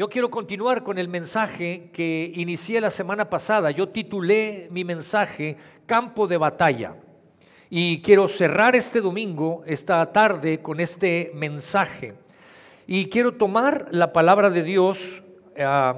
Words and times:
yo 0.00 0.08
quiero 0.08 0.30
continuar 0.30 0.82
con 0.82 0.96
el 0.96 1.08
mensaje 1.08 1.90
que 1.92 2.32
inicié 2.34 2.80
la 2.80 2.90
semana 2.90 3.28
pasada. 3.28 3.70
Yo 3.70 3.90
titulé 3.90 4.66
mi 4.70 4.82
mensaje 4.82 5.58
Campo 5.84 6.26
de 6.26 6.38
Batalla. 6.38 6.96
Y 7.68 8.00
quiero 8.00 8.26
cerrar 8.26 8.74
este 8.74 9.02
domingo, 9.02 9.62
esta 9.66 10.10
tarde, 10.10 10.62
con 10.62 10.80
este 10.80 11.32
mensaje. 11.34 12.14
Y 12.86 13.10
quiero 13.10 13.34
tomar 13.34 13.88
la 13.90 14.10
palabra 14.14 14.48
de 14.48 14.62
Dios, 14.62 15.22
eh, 15.54 15.92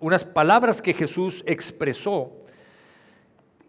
unas 0.00 0.24
palabras 0.24 0.82
que 0.82 0.92
Jesús 0.92 1.44
expresó. 1.46 2.32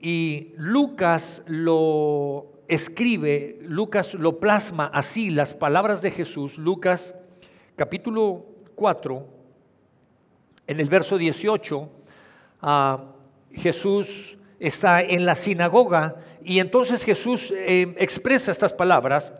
Y 0.02 0.54
Lucas 0.57 1.44
lo 1.46 2.64
escribe, 2.68 3.59
Lucas 3.62 4.16
lo 4.16 4.39
plasma 4.39 4.89
así, 4.91 5.30
las 5.30 5.54
palabras 5.54 6.02
de 6.02 6.09
Jesús, 6.09 6.57
Lucas 6.57 7.14
capítulo 7.75 8.44
4, 8.73 9.36
en 10.68 10.79
el 10.79 10.89
verso 10.89 11.18
18, 11.18 11.89
ah, 12.61 13.04
Jesús 13.54 14.37
está 14.60 15.01
en 15.01 15.25
la 15.25 15.36
sinagoga 15.36 16.18
y 16.43 16.59
entonces 16.59 17.04
Jesús 17.04 17.51
eh, 17.55 17.96
expresa 17.97 18.51
estas 18.51 18.73
palabras. 18.73 19.33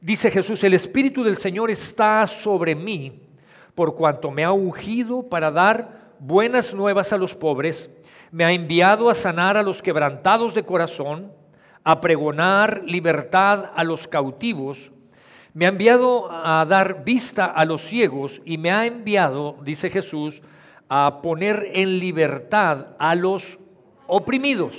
Dice 0.00 0.30
Jesús, 0.30 0.62
el 0.64 0.74
Espíritu 0.74 1.24
del 1.24 1.36
Señor 1.36 1.70
está 1.70 2.26
sobre 2.26 2.74
mí 2.74 3.20
por 3.74 3.96
cuanto 3.96 4.30
me 4.30 4.44
ha 4.44 4.52
ungido 4.52 5.22
para 5.22 5.50
dar 5.50 6.12
buenas 6.18 6.74
nuevas 6.74 7.12
a 7.12 7.18
los 7.18 7.34
pobres, 7.34 7.90
me 8.30 8.44
ha 8.44 8.52
enviado 8.52 9.10
a 9.10 9.14
sanar 9.14 9.56
a 9.56 9.62
los 9.62 9.82
quebrantados 9.82 10.54
de 10.54 10.64
corazón, 10.64 11.32
a 11.82 12.00
pregonar 12.00 12.82
libertad 12.84 13.70
a 13.74 13.84
los 13.84 14.06
cautivos, 14.06 14.90
me 15.54 15.66
ha 15.66 15.68
enviado 15.68 16.28
a 16.30 16.66
dar 16.68 17.04
vista 17.04 17.46
a 17.46 17.64
los 17.64 17.82
ciegos 17.82 18.42
y 18.44 18.58
me 18.58 18.72
ha 18.72 18.86
enviado, 18.86 19.56
dice 19.64 19.88
Jesús, 19.88 20.42
a 20.88 21.20
poner 21.22 21.68
en 21.72 22.00
libertad 22.00 22.88
a 22.98 23.14
los 23.14 23.58
oprimidos. 24.08 24.74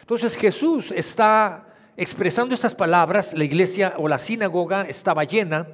Entonces 0.00 0.36
Jesús 0.36 0.92
está 0.92 1.66
expresando 1.96 2.54
estas 2.54 2.74
palabras, 2.74 3.34
la 3.34 3.44
iglesia 3.44 3.94
o 3.98 4.08
la 4.08 4.20
sinagoga 4.20 4.82
estaba 4.82 5.24
llena, 5.24 5.66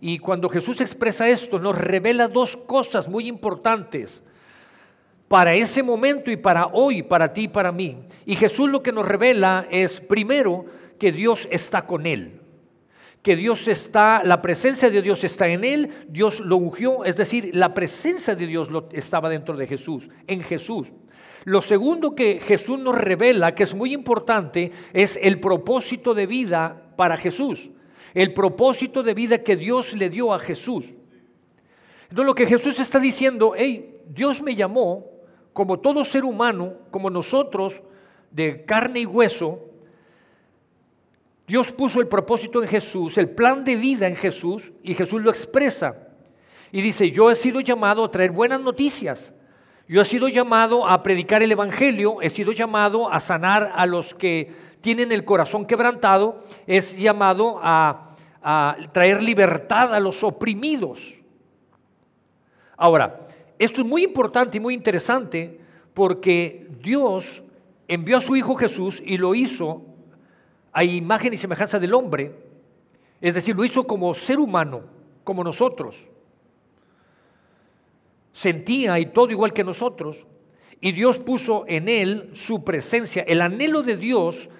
y 0.00 0.18
cuando 0.18 0.48
Jesús 0.48 0.80
expresa 0.80 1.28
esto 1.28 1.58
nos 1.58 1.76
revela 1.76 2.28
dos 2.28 2.56
cosas 2.56 3.08
muy 3.08 3.26
importantes 3.26 4.22
para 5.26 5.54
ese 5.54 5.82
momento 5.82 6.30
y 6.30 6.36
para 6.36 6.66
hoy, 6.66 7.02
para 7.02 7.32
ti 7.32 7.42
y 7.42 7.48
para 7.48 7.72
mí. 7.72 7.98
Y 8.24 8.36
Jesús 8.36 8.70
lo 8.70 8.82
que 8.82 8.92
nos 8.92 9.06
revela 9.06 9.66
es 9.70 10.00
primero 10.00 10.66
que 11.00 11.10
Dios 11.10 11.48
está 11.50 11.84
con 11.84 12.06
él. 12.06 12.45
Que 13.26 13.34
Dios 13.34 13.66
está, 13.66 14.22
la 14.24 14.40
presencia 14.40 14.88
de 14.88 15.02
Dios 15.02 15.24
está 15.24 15.48
en 15.48 15.64
él, 15.64 15.90
Dios 16.06 16.38
lo 16.38 16.58
ungió, 16.58 17.04
es 17.04 17.16
decir, 17.16 17.50
la 17.56 17.74
presencia 17.74 18.36
de 18.36 18.46
Dios 18.46 18.68
estaba 18.92 19.28
dentro 19.28 19.56
de 19.56 19.66
Jesús, 19.66 20.08
en 20.28 20.44
Jesús. 20.44 20.92
Lo 21.42 21.60
segundo 21.60 22.14
que 22.14 22.38
Jesús 22.38 22.78
nos 22.78 22.94
revela, 22.94 23.52
que 23.52 23.64
es 23.64 23.74
muy 23.74 23.92
importante, 23.92 24.70
es 24.92 25.18
el 25.20 25.40
propósito 25.40 26.14
de 26.14 26.28
vida 26.28 26.92
para 26.94 27.16
Jesús. 27.16 27.68
El 28.14 28.32
propósito 28.32 29.02
de 29.02 29.14
vida 29.14 29.38
que 29.38 29.56
Dios 29.56 29.92
le 29.94 30.08
dio 30.08 30.32
a 30.32 30.38
Jesús. 30.38 30.94
Entonces 32.02 32.26
lo 32.26 32.34
que 32.36 32.46
Jesús 32.46 32.78
está 32.78 33.00
diciendo, 33.00 33.54
hey, 33.56 34.02
Dios 34.08 34.40
me 34.40 34.54
llamó 34.54 35.04
como 35.52 35.80
todo 35.80 36.04
ser 36.04 36.24
humano, 36.24 36.74
como 36.92 37.10
nosotros, 37.10 37.82
de 38.30 38.64
carne 38.64 39.00
y 39.00 39.06
hueso, 39.06 39.58
Dios 41.46 41.72
puso 41.72 42.00
el 42.00 42.08
propósito 42.08 42.62
en 42.62 42.68
Jesús, 42.68 43.16
el 43.18 43.30
plan 43.30 43.64
de 43.64 43.76
vida 43.76 44.08
en 44.08 44.16
Jesús, 44.16 44.72
y 44.82 44.94
Jesús 44.94 45.22
lo 45.22 45.30
expresa. 45.30 45.96
Y 46.72 46.80
dice, 46.82 47.10
yo 47.10 47.30
he 47.30 47.36
sido 47.36 47.60
llamado 47.60 48.04
a 48.04 48.10
traer 48.10 48.32
buenas 48.32 48.60
noticias. 48.60 49.32
Yo 49.88 50.02
he 50.02 50.04
sido 50.04 50.26
llamado 50.28 50.86
a 50.86 51.02
predicar 51.04 51.44
el 51.44 51.52
Evangelio, 51.52 52.20
he 52.20 52.30
sido 52.30 52.50
llamado 52.50 53.12
a 53.12 53.20
sanar 53.20 53.72
a 53.76 53.86
los 53.86 54.14
que 54.14 54.52
tienen 54.80 55.12
el 55.12 55.24
corazón 55.24 55.64
quebrantado, 55.64 56.42
es 56.66 56.96
llamado 56.96 57.60
a, 57.62 58.16
a 58.42 58.76
traer 58.92 59.22
libertad 59.22 59.94
a 59.94 60.00
los 60.00 60.24
oprimidos. 60.24 61.14
Ahora, 62.76 63.28
esto 63.58 63.80
es 63.80 63.86
muy 63.86 64.02
importante 64.02 64.56
y 64.56 64.60
muy 64.60 64.74
interesante 64.74 65.60
porque 65.94 66.68
Dios 66.82 67.42
envió 67.86 68.18
a 68.18 68.20
su 68.20 68.34
Hijo 68.34 68.56
Jesús 68.56 69.00
y 69.04 69.16
lo 69.16 69.36
hizo 69.36 69.95
a 70.76 70.84
imagen 70.84 71.32
y 71.32 71.38
semejanza 71.38 71.78
del 71.78 71.94
hombre, 71.94 72.34
es 73.22 73.32
decir, 73.32 73.56
lo 73.56 73.64
hizo 73.64 73.86
como 73.86 74.14
ser 74.14 74.38
humano, 74.38 74.82
como 75.24 75.42
nosotros. 75.42 76.06
Sentía 78.34 78.98
y 78.98 79.06
todo 79.06 79.30
igual 79.30 79.54
que 79.54 79.64
nosotros, 79.64 80.26
y 80.82 80.92
Dios 80.92 81.18
puso 81.18 81.64
en 81.66 81.88
él 81.88 82.28
su 82.34 82.62
presencia. 82.62 83.22
El 83.26 83.40
anhelo 83.40 83.80
de 83.80 83.96
Dios 83.96 84.50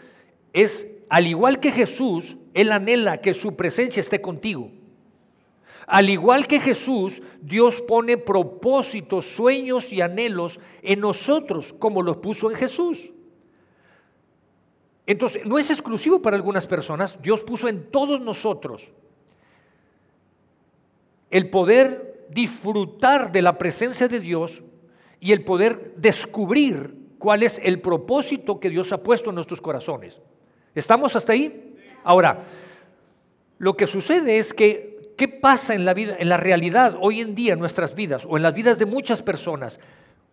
es, 0.54 0.86
al 1.10 1.26
igual 1.26 1.60
que 1.60 1.70
Jesús, 1.70 2.38
él 2.54 2.72
anhela 2.72 3.20
que 3.20 3.34
su 3.34 3.54
presencia 3.54 4.00
esté 4.00 4.22
contigo. 4.22 4.70
Al 5.86 6.08
igual 6.08 6.46
que 6.46 6.60
Jesús, 6.60 7.20
Dios 7.42 7.82
pone 7.82 8.16
propósitos, 8.16 9.26
sueños 9.26 9.92
y 9.92 10.00
anhelos 10.00 10.60
en 10.80 11.00
nosotros, 11.00 11.74
como 11.78 12.00
los 12.00 12.16
puso 12.16 12.50
en 12.50 12.56
Jesús. 12.56 13.10
Entonces, 15.06 15.44
no 15.46 15.58
es 15.58 15.70
exclusivo 15.70 16.20
para 16.20 16.36
algunas 16.36 16.66
personas, 16.66 17.16
Dios 17.22 17.42
puso 17.42 17.68
en 17.68 17.90
todos 17.90 18.20
nosotros 18.20 18.88
el 21.30 21.48
poder 21.50 22.26
disfrutar 22.30 23.30
de 23.30 23.42
la 23.42 23.56
presencia 23.56 24.08
de 24.08 24.20
Dios 24.20 24.62
y 25.20 25.32
el 25.32 25.44
poder 25.44 25.94
descubrir 25.96 26.94
cuál 27.18 27.42
es 27.42 27.60
el 27.62 27.80
propósito 27.80 28.58
que 28.58 28.70
Dios 28.70 28.92
ha 28.92 29.02
puesto 29.02 29.30
en 29.30 29.36
nuestros 29.36 29.60
corazones. 29.60 30.20
¿Estamos 30.74 31.14
hasta 31.14 31.32
ahí? 31.32 31.74
Ahora, 32.04 32.44
lo 33.58 33.76
que 33.76 33.86
sucede 33.86 34.38
es 34.38 34.52
que 34.52 34.96
¿Qué 35.16 35.28
pasa 35.28 35.74
en 35.74 35.86
la 35.86 35.94
vida, 35.94 36.14
en 36.18 36.28
la 36.28 36.36
realidad 36.36 36.96
hoy 37.00 37.20
en 37.20 37.34
día 37.34 37.54
en 37.54 37.58
nuestras 37.58 37.94
vidas 37.94 38.26
o 38.28 38.36
en 38.36 38.42
las 38.42 38.52
vidas 38.52 38.78
de 38.78 38.84
muchas 38.84 39.22
personas? 39.22 39.80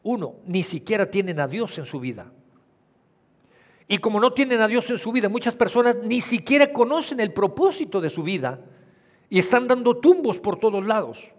Uno, 0.03 0.35
ni 0.45 0.63
siquiera 0.63 1.09
tienen 1.09 1.39
a 1.39 1.47
Dios 1.47 1.77
en 1.77 1.85
su 1.85 2.01
vida. 2.01 2.29
Y 3.87 3.97
como 3.97 4.19
no 4.19 4.31
tienen 4.31 4.61
a 4.61 4.67
Dios 4.67 4.89
en 4.89 4.97
su 4.97 5.11
vida, 5.11 5.29
muchas 5.29 5.55
personas 5.55 5.97
ni 6.03 6.21
siquiera 6.21 6.71
conocen 6.71 7.19
el 7.19 7.33
propósito 7.33 7.99
de 7.99 8.09
su 8.09 8.23
vida 8.23 8.59
y 9.29 9.39
están 9.39 9.67
dando 9.67 9.97
tumbos 9.97 10.39
por 10.39 10.57
todos 10.57 10.85
lados. 10.85 11.29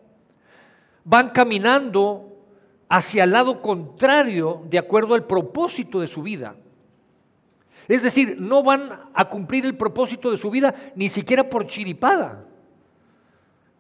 Van 1.05 1.31
caminando 1.31 2.35
hacia 2.89 3.25
el 3.25 3.33
lado 3.33 3.63
contrario 3.63 4.63
de 4.69 4.79
acuerdo 4.79 5.15
al 5.15 5.27
propósito 5.27 6.01
de 6.01 6.09
su 6.09 6.23
vida. 6.23 6.57
Es 7.89 8.03
decir, 8.03 8.37
no 8.41 8.63
van 8.63 9.09
a 9.13 9.29
cumplir 9.29 9.67
el 9.67 9.77
propósito 9.77 10.31
de 10.31 10.39
su 10.39 10.51
vida 10.51 10.75
ni 10.95 11.09
siquiera 11.09 11.49
por 11.49 11.67
chiripada. 11.67 12.45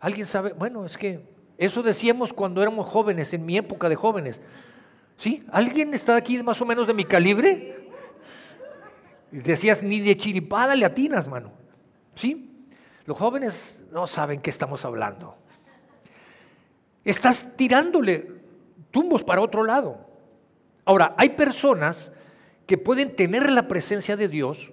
¿Alguien 0.01 0.27
sabe? 0.27 0.53
Bueno, 0.53 0.85
es 0.85 0.99
que 0.99 1.25
eso 1.57 1.83
decíamos 1.83 2.33
cuando 2.33 2.61
éramos 2.61 2.87
jóvenes, 2.87 3.33
en 3.33 3.47
mi 3.47 3.57
época 3.57 3.89
de 3.89 3.97
jóvenes. 3.97 4.41
¿Sí? 5.17 5.45
¿Alguien 5.51 5.95
está 5.95 6.17
aquí 6.17 6.43
más 6.43 6.61
o 6.61 6.67
menos 6.67 6.87
de 6.87 6.95
mi 6.95 7.05
calibre? 7.05 7.74
Decías, 9.43 9.83
ni 9.83 9.99
de 9.99 10.17
chiripada 10.17 10.77
le 10.77 10.84
atinas, 10.84 11.27
mano. 11.27 11.50
¿Sí? 12.15 12.69
Los 13.05 13.19
jóvenes 13.19 13.83
no 13.91 14.06
saben 14.06 14.41
qué 14.41 14.50
estamos 14.50 14.84
hablando. 14.84 15.37
Estás 17.05 17.49
tirándole 17.56 18.31
tumbos 18.93 19.25
para 19.25 19.41
otro 19.41 19.65
lado. 19.65 19.99
Ahora, 20.84 21.17
hay 21.19 21.31
personas 21.31 22.12
que 22.65 22.78
pueden 22.78 23.17
tener 23.17 23.50
la 23.50 23.67
presencia 23.67 24.17
de 24.17 24.28
Dios, 24.28 24.71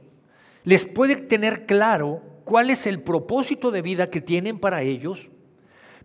les 0.64 0.86
puede 0.86 1.16
tener 1.16 1.66
claro 1.66 2.22
cuál 2.44 2.70
es 2.70 2.86
el 2.86 3.02
propósito 3.02 3.72
de 3.72 3.82
vida 3.82 4.12
que 4.12 4.22
tienen 4.22 4.60
para 4.60 4.84
ellos, 4.84 5.32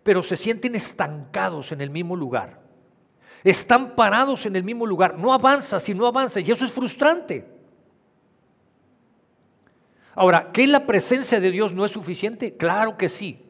pero 0.01 0.23
se 0.23 0.35
sienten 0.35 0.73
estancados 0.73 1.71
en 1.71 1.81
el 1.81 1.91
mismo 1.91 2.15
lugar. 2.15 2.59
Están 3.43 3.95
parados 3.95 4.47
en 4.47 4.55
el 4.55 4.63
mismo 4.63 4.87
lugar. 4.87 5.15
No 5.19 5.31
avanza 5.31 5.79
si 5.79 5.93
no 5.93 6.07
avanza 6.07 6.39
y 6.39 6.51
eso 6.51 6.65
es 6.65 6.71
frustrante. 6.71 7.56
Ahora, 10.17 10.51
¿que 10.51 10.65
la 10.65 10.87
presencia 10.87 11.39
de 11.39 11.51
Dios 11.51 11.75
no 11.75 11.85
es 11.85 11.91
suficiente? 11.91 12.57
Claro 12.57 12.97
que 12.97 13.07
sí. 13.07 13.45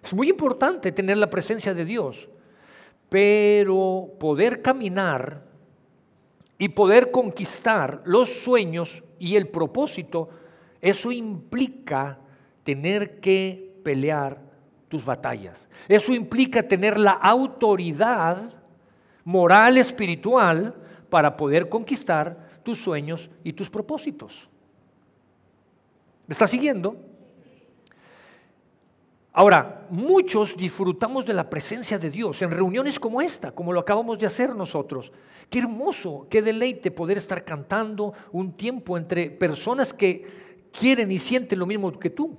Es 0.00 0.14
muy 0.14 0.28
importante 0.28 0.92
tener 0.92 1.16
la 1.16 1.28
presencia 1.28 1.74
de 1.74 1.84
Dios, 1.84 2.28
pero 3.08 4.08
poder 4.20 4.62
caminar 4.62 5.42
y 6.58 6.68
poder 6.68 7.10
conquistar 7.10 8.02
los 8.04 8.30
sueños 8.30 9.02
y 9.18 9.34
el 9.34 9.48
propósito 9.48 10.28
eso 10.80 11.10
implica 11.10 12.20
tener 12.62 13.18
que 13.18 13.74
pelear 13.82 14.40
tus 14.88 15.04
batallas. 15.04 15.66
Eso 15.88 16.14
implica 16.14 16.62
tener 16.62 17.00
la 17.00 17.12
autoridad 17.14 18.54
moral, 19.24 19.76
espiritual, 19.76 20.72
para 21.10 21.36
poder 21.36 21.68
conquistar 21.68 22.60
tus 22.62 22.80
sueños 22.80 23.28
y 23.42 23.54
tus 23.54 23.68
propósitos. 23.68 24.48
¿Me 26.30 26.34
estás 26.34 26.52
siguiendo? 26.52 26.96
Ahora, 29.32 29.88
muchos 29.90 30.56
disfrutamos 30.56 31.26
de 31.26 31.34
la 31.34 31.50
presencia 31.50 31.98
de 31.98 32.08
Dios 32.08 32.40
en 32.40 32.52
reuniones 32.52 33.00
como 33.00 33.20
esta, 33.20 33.50
como 33.50 33.72
lo 33.72 33.80
acabamos 33.80 34.16
de 34.16 34.26
hacer 34.26 34.54
nosotros. 34.54 35.10
Qué 35.50 35.58
hermoso, 35.58 36.28
qué 36.30 36.40
deleite 36.40 36.92
poder 36.92 37.16
estar 37.16 37.44
cantando 37.44 38.12
un 38.30 38.52
tiempo 38.52 38.96
entre 38.96 39.28
personas 39.28 39.92
que 39.92 40.70
quieren 40.70 41.10
y 41.10 41.18
sienten 41.18 41.58
lo 41.58 41.66
mismo 41.66 41.90
que 41.98 42.10
tú. 42.10 42.38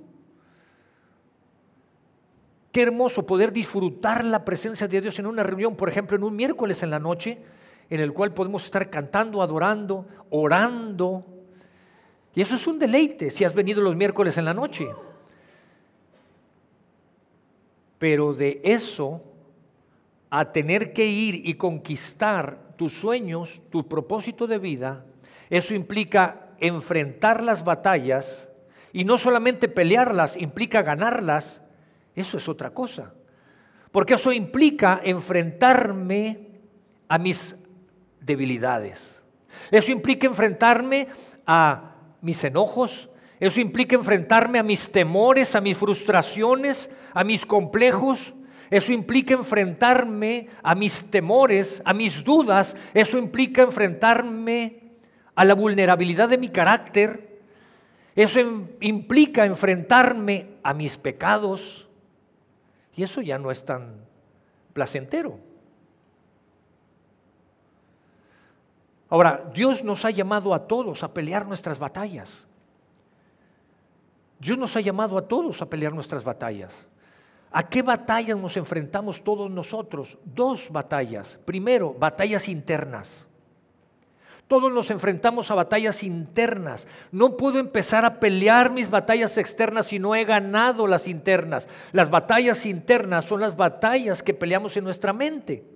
Qué 2.72 2.80
hermoso 2.80 3.26
poder 3.26 3.52
disfrutar 3.52 4.24
la 4.24 4.42
presencia 4.42 4.88
de 4.88 5.02
Dios 5.02 5.18
en 5.18 5.26
una 5.26 5.42
reunión, 5.42 5.76
por 5.76 5.90
ejemplo, 5.90 6.16
en 6.16 6.24
un 6.24 6.34
miércoles 6.34 6.82
en 6.82 6.88
la 6.88 6.98
noche, 6.98 7.42
en 7.90 8.00
el 8.00 8.14
cual 8.14 8.32
podemos 8.32 8.64
estar 8.64 8.88
cantando, 8.88 9.42
adorando, 9.42 10.06
orando. 10.30 11.31
Y 12.34 12.40
eso 12.40 12.54
es 12.54 12.66
un 12.66 12.78
deleite 12.78 13.30
si 13.30 13.44
has 13.44 13.54
venido 13.54 13.82
los 13.82 13.96
miércoles 13.96 14.36
en 14.38 14.44
la 14.44 14.54
noche. 14.54 14.88
Pero 17.98 18.32
de 18.32 18.60
eso 18.64 19.22
a 20.30 20.50
tener 20.50 20.92
que 20.92 21.06
ir 21.06 21.46
y 21.46 21.54
conquistar 21.54 22.74
tus 22.76 22.94
sueños, 22.94 23.60
tu 23.70 23.86
propósito 23.86 24.46
de 24.46 24.58
vida, 24.58 25.04
eso 25.50 25.74
implica 25.74 26.48
enfrentar 26.58 27.42
las 27.42 27.64
batallas 27.64 28.48
y 28.92 29.04
no 29.04 29.18
solamente 29.18 29.68
pelearlas, 29.68 30.36
implica 30.36 30.82
ganarlas, 30.82 31.60
eso 32.14 32.38
es 32.38 32.48
otra 32.48 32.70
cosa. 32.70 33.14
Porque 33.90 34.14
eso 34.14 34.32
implica 34.32 35.00
enfrentarme 35.04 36.48
a 37.08 37.18
mis 37.18 37.54
debilidades. 38.20 39.20
Eso 39.70 39.92
implica 39.92 40.26
enfrentarme 40.26 41.08
a 41.46 41.91
mis 42.22 42.42
enojos, 42.44 43.10
eso 43.42 43.60
implica 43.60 43.96
enfrentarme 43.96 44.60
a 44.60 44.62
mis 44.62 44.92
temores, 44.92 45.56
a 45.56 45.60
mis 45.60 45.76
frustraciones, 45.76 46.88
a 47.12 47.24
mis 47.24 47.44
complejos. 47.44 48.34
Eso 48.70 48.92
implica 48.92 49.34
enfrentarme 49.34 50.48
a 50.62 50.76
mis 50.76 51.10
temores, 51.10 51.82
a 51.84 51.92
mis 51.92 52.22
dudas. 52.22 52.76
Eso 52.94 53.18
implica 53.18 53.62
enfrentarme 53.62 54.92
a 55.34 55.44
la 55.44 55.54
vulnerabilidad 55.54 56.28
de 56.28 56.38
mi 56.38 56.50
carácter. 56.50 57.40
Eso 58.14 58.38
implica 58.78 59.44
enfrentarme 59.44 60.50
a 60.62 60.72
mis 60.72 60.96
pecados. 60.96 61.88
Y 62.94 63.02
eso 63.02 63.22
ya 63.22 63.40
no 63.40 63.50
es 63.50 63.64
tan 63.64 64.06
placentero. 64.72 65.40
Ahora, 69.12 69.44
Dios 69.52 69.84
nos 69.84 70.06
ha 70.06 70.10
llamado 70.10 70.54
a 70.54 70.66
todos 70.66 71.02
a 71.02 71.12
pelear 71.12 71.46
nuestras 71.46 71.78
batallas. 71.78 72.46
Dios 74.40 74.56
nos 74.56 74.74
ha 74.74 74.80
llamado 74.80 75.18
a 75.18 75.28
todos 75.28 75.60
a 75.60 75.68
pelear 75.68 75.92
nuestras 75.92 76.24
batallas. 76.24 76.72
¿A 77.50 77.68
qué 77.68 77.82
batallas 77.82 78.38
nos 78.38 78.56
enfrentamos 78.56 79.22
todos 79.22 79.50
nosotros? 79.50 80.16
Dos 80.24 80.70
batallas. 80.70 81.38
Primero, 81.44 81.92
batallas 81.92 82.48
internas. 82.48 83.26
Todos 84.48 84.72
nos 84.72 84.90
enfrentamos 84.90 85.50
a 85.50 85.56
batallas 85.56 86.02
internas. 86.02 86.86
No 87.10 87.36
puedo 87.36 87.58
empezar 87.58 88.06
a 88.06 88.18
pelear 88.18 88.70
mis 88.70 88.88
batallas 88.88 89.36
externas 89.36 89.88
si 89.88 89.98
no 89.98 90.14
he 90.14 90.24
ganado 90.24 90.86
las 90.86 91.06
internas. 91.06 91.68
Las 91.92 92.08
batallas 92.08 92.64
internas 92.64 93.26
son 93.26 93.42
las 93.42 93.58
batallas 93.58 94.22
que 94.22 94.32
peleamos 94.32 94.74
en 94.78 94.84
nuestra 94.84 95.12
mente. 95.12 95.71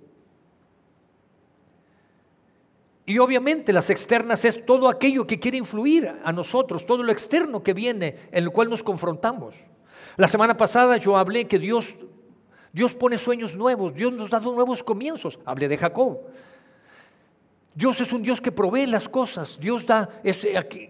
Y 3.09 3.19
obviamente 3.19 3.71
las 3.71 3.89
externas 3.89 4.43
es 4.43 4.65
todo 4.65 4.89
aquello 4.89 5.25
que 5.25 5.39
quiere 5.39 5.57
influir 5.57 6.13
a 6.25 6.33
nosotros, 6.33 6.85
todo 6.85 7.03
lo 7.03 7.11
externo 7.13 7.63
que 7.63 7.73
viene 7.73 8.17
en 8.33 8.43
el 8.43 8.51
cual 8.51 8.69
nos 8.69 8.83
confrontamos. 8.83 9.55
La 10.17 10.27
semana 10.27 10.57
pasada 10.57 10.97
yo 10.97 11.15
hablé 11.15 11.45
que 11.45 11.57
Dios, 11.57 11.95
Dios 12.73 12.95
pone 12.95 13.17
sueños 13.17 13.55
nuevos, 13.55 13.93
Dios 13.93 14.11
nos 14.11 14.29
da 14.29 14.41
nuevos 14.41 14.83
comienzos. 14.83 15.39
Hablé 15.45 15.69
de 15.69 15.77
Jacob. 15.77 16.19
Dios 17.73 18.01
es 18.01 18.11
un 18.11 18.23
Dios 18.23 18.41
que 18.41 18.51
provee 18.51 18.87
las 18.87 19.07
cosas. 19.07 19.57
Dios 19.57 19.85
da, 19.85 20.09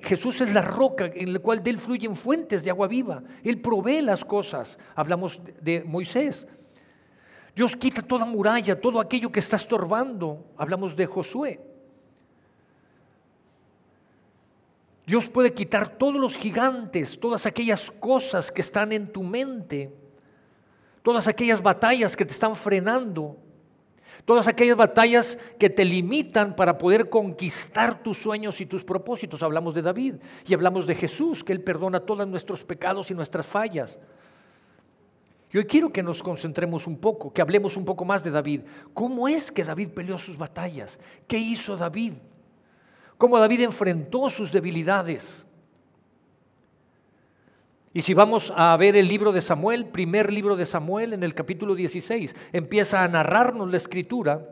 Jesús 0.02 0.42
es 0.42 0.52
la 0.52 0.64
roca 0.64 1.12
en 1.14 1.34
la 1.34 1.38
cual 1.38 1.62
de 1.62 1.70
él 1.70 1.78
fluyen 1.78 2.16
fuentes 2.16 2.64
de 2.64 2.72
agua 2.72 2.88
viva. 2.88 3.22
Él 3.44 3.62
provee 3.62 4.02
las 4.02 4.26
cosas. 4.26 4.80
Hablamos 4.96 5.40
de 5.62 5.84
Moisés. 5.84 6.48
Dios 7.56 7.76
quita 7.76 8.02
toda 8.02 8.26
muralla, 8.26 8.82
todo 8.82 9.00
aquello 9.00 9.32
que 9.32 9.40
está 9.40 9.58
estorbando. 9.58 10.48
Hablamos 10.58 10.96
de 10.96 11.06
Josué. 11.06 11.77
Dios 15.08 15.30
puede 15.30 15.54
quitar 15.54 15.88
todos 15.98 16.16
los 16.16 16.36
gigantes, 16.36 17.18
todas 17.18 17.46
aquellas 17.46 17.90
cosas 17.90 18.52
que 18.52 18.60
están 18.60 18.92
en 18.92 19.08
tu 19.08 19.24
mente, 19.24 19.90
todas 21.02 21.30
aquellas 21.30 21.64
batallas 21.64 22.14
que 22.18 22.26
te 22.26 22.34
están 22.34 22.58
frenando, 22.58 23.38
todas 24.26 24.50
aquellas 24.50 24.76
batallas 24.76 25.38
que 25.58 25.70
te 25.70 25.86
limitan 25.86 26.58
para 26.58 26.78
poder 26.78 27.10
conquistar 27.10 28.04
tus 28.04 28.18
sueños 28.18 28.60
y 28.60 28.66
tus 28.66 28.84
propósitos. 28.84 29.42
Hablamos 29.42 29.74
de 29.74 29.82
David 29.82 30.16
y 30.46 30.54
hablamos 30.54 30.86
de 30.86 30.96
Jesús, 30.96 31.42
que 31.42 31.54
Él 31.54 31.64
perdona 31.64 32.02
todos 32.02 32.28
nuestros 32.28 32.66
pecados 32.66 33.10
y 33.10 33.14
nuestras 33.14 33.46
fallas. 33.46 33.98
Y 35.54 35.58
hoy 35.58 35.64
quiero 35.64 35.90
que 35.90 36.04
nos 36.04 36.22
concentremos 36.22 36.86
un 36.86 36.98
poco, 36.98 37.32
que 37.32 37.42
hablemos 37.42 37.78
un 37.78 37.86
poco 37.86 38.04
más 38.04 38.26
de 38.26 38.32
David. 38.32 38.64
¿Cómo 38.94 39.30
es 39.30 39.54
que 39.54 39.64
David 39.64 39.92
peleó 39.92 40.18
sus 40.18 40.38
batallas? 40.38 41.00
¿Qué 41.26 41.38
hizo 41.38 41.78
David? 41.78 42.12
Cómo 43.18 43.40
David 43.40 43.62
enfrentó 43.62 44.30
sus 44.30 44.52
debilidades. 44.52 45.46
Y 47.94 48.04
si 48.04 48.14
vamos 48.14 48.54
a 48.56 48.78
ver 48.78 48.96
el 48.96 49.08
libro 49.08 49.32
de 49.32 49.42
Samuel, 49.42 49.86
primer 49.86 50.32
libro 50.32 50.56
de 50.56 50.68
Samuel, 50.68 51.14
en 51.14 51.24
el 51.24 51.34
capítulo 51.34 51.74
16, 51.74 52.36
empieza 52.54 53.04
a 53.04 53.08
narrarnos 53.08 53.72
la 53.72 53.78
escritura. 53.78 54.48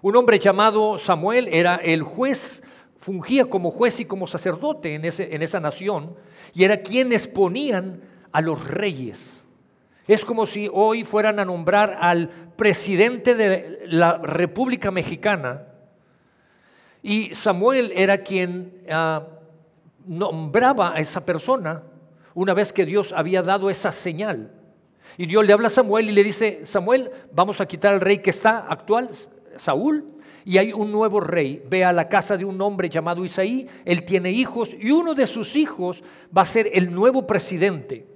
Un 0.00 0.16
hombre 0.16 0.38
llamado 0.38 0.98
Samuel 0.98 1.48
era 1.52 1.74
el 1.76 2.02
juez, 2.02 2.62
fungía 2.96 3.44
como 3.44 3.70
juez 3.70 4.00
y 4.00 4.06
como 4.06 4.26
sacerdote 4.26 4.94
en, 4.94 5.04
ese, 5.04 5.34
en 5.34 5.42
esa 5.42 5.60
nación, 5.60 6.16
y 6.54 6.64
era 6.64 6.78
quien 6.78 7.12
exponían 7.12 8.00
a 8.32 8.40
los 8.40 8.66
reyes. 8.66 9.44
Es 10.06 10.24
como 10.24 10.46
si 10.46 10.70
hoy 10.72 11.04
fueran 11.04 11.38
a 11.38 11.44
nombrar 11.44 11.98
al 12.00 12.30
presidente 12.56 13.34
de 13.34 13.80
la 13.84 14.16
República 14.16 14.90
Mexicana, 14.90 15.67
y 17.02 17.34
Samuel 17.34 17.92
era 17.94 18.18
quien 18.18 18.82
ah, 18.90 19.26
nombraba 20.06 20.94
a 20.94 21.00
esa 21.00 21.24
persona 21.24 21.82
una 22.34 22.54
vez 22.54 22.72
que 22.72 22.84
Dios 22.84 23.12
había 23.12 23.42
dado 23.42 23.70
esa 23.70 23.92
señal. 23.92 24.52
Y 25.16 25.26
Dios 25.26 25.44
le 25.44 25.52
habla 25.52 25.68
a 25.68 25.70
Samuel 25.70 26.08
y 26.08 26.12
le 26.12 26.22
dice, 26.22 26.64
Samuel, 26.64 27.10
vamos 27.32 27.60
a 27.60 27.66
quitar 27.66 27.94
al 27.94 28.00
rey 28.00 28.18
que 28.18 28.30
está 28.30 28.58
actual, 28.58 29.10
Saúl, 29.56 30.06
y 30.44 30.58
hay 30.58 30.72
un 30.72 30.92
nuevo 30.92 31.20
rey. 31.20 31.62
Ve 31.68 31.84
a 31.84 31.92
la 31.92 32.08
casa 32.08 32.36
de 32.36 32.44
un 32.44 32.60
hombre 32.60 32.88
llamado 32.88 33.24
Isaí, 33.24 33.66
él 33.84 34.04
tiene 34.04 34.30
hijos 34.30 34.74
y 34.78 34.90
uno 34.92 35.14
de 35.14 35.26
sus 35.26 35.56
hijos 35.56 36.02
va 36.36 36.42
a 36.42 36.46
ser 36.46 36.70
el 36.72 36.92
nuevo 36.92 37.26
presidente. 37.26 38.06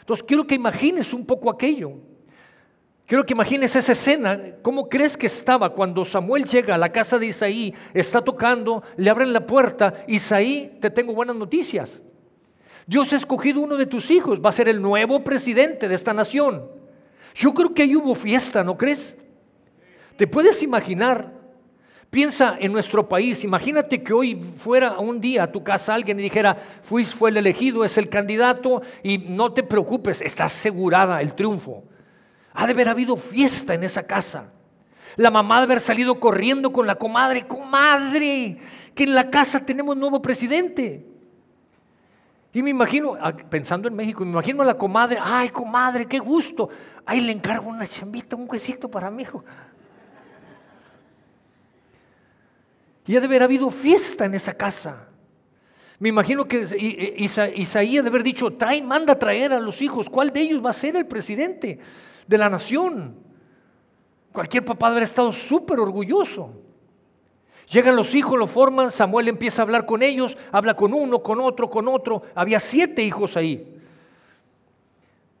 Entonces 0.00 0.24
quiero 0.28 0.46
que 0.46 0.54
imagines 0.54 1.14
un 1.14 1.24
poco 1.24 1.50
aquello. 1.50 1.92
Quiero 3.06 3.26
que 3.26 3.34
imagines 3.34 3.76
esa 3.76 3.92
escena. 3.92 4.40
¿Cómo 4.62 4.88
crees 4.88 5.16
que 5.16 5.26
estaba 5.26 5.70
cuando 5.70 6.04
Samuel 6.04 6.44
llega 6.44 6.74
a 6.74 6.78
la 6.78 6.90
casa 6.90 7.18
de 7.18 7.26
Isaí, 7.26 7.74
está 7.92 8.22
tocando, 8.22 8.82
le 8.96 9.10
abren 9.10 9.32
la 9.32 9.46
puerta, 9.46 10.04
Isaí, 10.06 10.78
te 10.80 10.90
tengo 10.90 11.12
buenas 11.12 11.36
noticias. 11.36 12.00
Dios 12.86 13.12
ha 13.12 13.16
escogido 13.16 13.60
uno 13.60 13.76
de 13.76 13.86
tus 13.86 14.10
hijos, 14.10 14.40
va 14.42 14.50
a 14.50 14.52
ser 14.52 14.68
el 14.68 14.80
nuevo 14.80 15.22
presidente 15.22 15.88
de 15.88 15.94
esta 15.94 16.14
nación. 16.14 16.66
Yo 17.34 17.52
creo 17.52 17.74
que 17.74 17.82
ahí 17.82 17.96
hubo 17.96 18.14
fiesta, 18.14 18.64
¿no 18.64 18.76
crees? 18.76 19.16
¿Te 20.16 20.26
puedes 20.26 20.62
imaginar? 20.62 21.32
Piensa 22.08 22.56
en 22.60 22.72
nuestro 22.72 23.08
país, 23.08 23.42
imagínate 23.42 24.02
que 24.02 24.12
hoy 24.12 24.40
fuera 24.58 24.98
un 24.98 25.20
día 25.20 25.42
a 25.42 25.52
tu 25.52 25.64
casa 25.64 25.94
alguien 25.94 26.20
y 26.20 26.22
dijera, 26.22 26.56
fue 26.82 27.04
el 27.30 27.36
elegido, 27.36 27.84
es 27.84 27.98
el 27.98 28.08
candidato 28.08 28.82
y 29.02 29.18
no 29.18 29.52
te 29.52 29.62
preocupes, 29.62 30.22
está 30.22 30.44
asegurada 30.44 31.20
el 31.20 31.34
triunfo. 31.34 31.82
Ha 32.54 32.66
de 32.66 32.72
haber 32.72 32.88
habido 32.88 33.16
fiesta 33.16 33.74
en 33.74 33.84
esa 33.84 34.04
casa. 34.04 34.50
La 35.16 35.30
mamá 35.30 35.58
de 35.58 35.64
haber 35.64 35.80
salido 35.80 36.18
corriendo 36.18 36.72
con 36.72 36.86
la 36.86 36.94
comadre, 36.94 37.46
comadre, 37.46 38.58
que 38.94 39.04
en 39.04 39.14
la 39.14 39.30
casa 39.30 39.60
tenemos 39.60 39.96
nuevo 39.96 40.22
presidente. 40.22 41.06
Y 42.52 42.62
me 42.62 42.70
imagino, 42.70 43.16
ah, 43.20 43.36
pensando 43.36 43.88
en 43.88 43.94
México, 43.94 44.24
me 44.24 44.30
imagino 44.30 44.62
a 44.62 44.64
la 44.64 44.78
comadre, 44.78 45.18
ay 45.20 45.48
comadre, 45.48 46.06
qué 46.06 46.20
gusto. 46.20 46.68
Ay, 47.04 47.20
le 47.20 47.32
encargo 47.32 47.68
una 47.68 47.86
chambita, 47.86 48.36
un 48.36 48.48
huesito 48.48 48.88
para 48.88 49.10
mi 49.10 49.22
hijo. 49.22 49.44
Y 53.06 53.16
ha 53.16 53.20
de 53.20 53.26
haber 53.26 53.42
habido 53.42 53.70
fiesta 53.70 54.24
en 54.24 54.34
esa 54.34 54.54
casa. 54.54 55.08
Me 55.98 56.08
imagino 56.08 56.46
que 56.46 56.60
Isaías 57.56 58.04
de 58.04 58.08
haber 58.08 58.22
dicho, 58.22 58.52
trae, 58.52 58.82
manda 58.82 59.14
a 59.14 59.18
traer 59.18 59.52
a 59.52 59.60
los 59.60 59.82
hijos, 59.82 60.08
¿cuál 60.08 60.30
de 60.30 60.40
ellos 60.40 60.64
va 60.64 60.70
a 60.70 60.74
ser 60.74 60.96
el 60.96 61.06
presidente? 61.06 61.78
De 62.26 62.38
la 62.38 62.48
nación. 62.50 63.16
Cualquier 64.32 64.64
papá 64.64 64.88
haber 64.88 65.04
estado 65.04 65.32
súper 65.32 65.78
orgulloso. 65.78 66.50
Llegan 67.70 67.96
los 67.96 68.14
hijos, 68.14 68.38
lo 68.38 68.46
forman, 68.46 68.90
Samuel 68.90 69.28
empieza 69.28 69.62
a 69.62 69.64
hablar 69.64 69.86
con 69.86 70.02
ellos, 70.02 70.36
habla 70.52 70.74
con 70.74 70.92
uno, 70.92 71.22
con 71.22 71.40
otro, 71.40 71.70
con 71.70 71.88
otro. 71.88 72.22
Había 72.34 72.60
siete 72.60 73.02
hijos 73.02 73.36
ahí. 73.36 73.80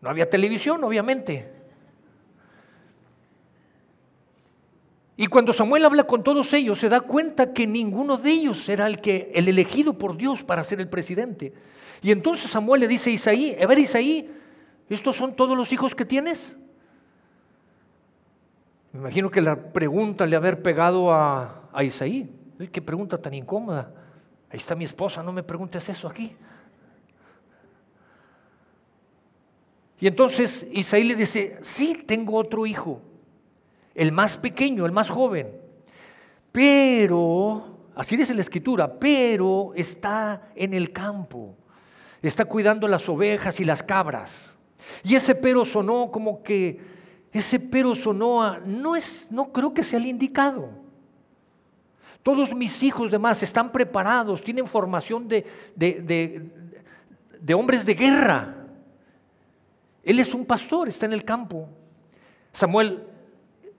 No 0.00 0.10
había 0.10 0.28
televisión, 0.28 0.82
obviamente. 0.84 1.52
Y 5.16 5.26
cuando 5.26 5.52
Samuel 5.52 5.84
habla 5.84 6.04
con 6.04 6.22
todos 6.24 6.52
ellos, 6.54 6.78
se 6.78 6.88
da 6.88 7.00
cuenta 7.00 7.52
que 7.52 7.66
ninguno 7.66 8.16
de 8.16 8.30
ellos 8.30 8.68
era 8.68 8.86
el, 8.86 9.00
que, 9.00 9.30
el 9.34 9.48
elegido 9.48 9.96
por 9.96 10.16
Dios 10.16 10.42
para 10.42 10.64
ser 10.64 10.80
el 10.80 10.88
presidente. 10.88 11.52
Y 12.02 12.10
entonces 12.10 12.50
Samuel 12.50 12.80
le 12.80 12.88
dice 12.88 13.10
a 13.10 13.12
Isaí, 13.12 13.56
a 13.60 13.66
ver 13.66 13.78
Isaí, 13.78 14.30
¿estos 14.88 15.16
son 15.16 15.36
todos 15.36 15.56
los 15.56 15.72
hijos 15.72 15.94
que 15.94 16.04
tienes? 16.04 16.56
Me 18.94 19.00
imagino 19.00 19.28
que 19.28 19.40
la 19.40 19.56
pregunta 19.56 20.24
le 20.24 20.36
haber 20.36 20.62
pegado 20.62 21.12
a, 21.12 21.68
a 21.72 21.82
Isaí. 21.82 22.32
Qué 22.70 22.80
pregunta 22.80 23.18
tan 23.18 23.34
incómoda. 23.34 23.92
Ahí 24.48 24.58
está 24.58 24.76
mi 24.76 24.84
esposa, 24.84 25.20
no 25.20 25.32
me 25.32 25.42
preguntes 25.42 25.88
eso 25.88 26.06
aquí. 26.06 26.36
Y 29.98 30.06
entonces 30.06 30.64
Isaí 30.70 31.02
le 31.02 31.16
dice, 31.16 31.58
sí, 31.62 32.04
tengo 32.06 32.36
otro 32.36 32.66
hijo 32.66 33.02
el 33.96 34.12
más 34.12 34.38
pequeño, 34.38 34.86
el 34.86 34.92
más 34.92 35.10
joven. 35.10 35.60
Pero, 36.52 37.78
así 37.96 38.16
dice 38.16 38.32
la 38.32 38.42
escritura, 38.42 38.96
pero 38.96 39.72
está 39.74 40.50
en 40.54 40.72
el 40.72 40.92
campo, 40.92 41.56
está 42.22 42.44
cuidando 42.44 42.86
las 42.86 43.08
ovejas 43.08 43.58
y 43.58 43.64
las 43.64 43.82
cabras. 43.82 44.56
Y 45.02 45.16
ese 45.16 45.34
pero 45.34 45.64
sonó 45.64 46.12
como 46.12 46.44
que, 46.44 46.93
ese 47.34 47.60
pero 47.60 47.94
sonó 47.94 48.42
a, 48.42 48.58
no 48.60 48.96
es, 48.96 49.28
no 49.30 49.52
creo 49.52 49.74
que 49.74 49.84
sea 49.84 49.98
el 49.98 50.06
indicado. 50.06 50.70
Todos 52.22 52.54
mis 52.54 52.82
hijos 52.82 53.10
demás 53.10 53.42
están 53.42 53.70
preparados, 53.70 54.42
tienen 54.42 54.66
formación 54.66 55.28
de, 55.28 55.44
de, 55.76 56.00
de, 56.00 56.50
de 57.38 57.54
hombres 57.54 57.84
de 57.84 57.94
guerra. 57.94 58.54
Él 60.02 60.18
es 60.18 60.32
un 60.32 60.46
pastor, 60.46 60.88
está 60.88 61.04
en 61.04 61.12
el 61.12 61.24
campo. 61.24 61.68
Samuel 62.52 63.08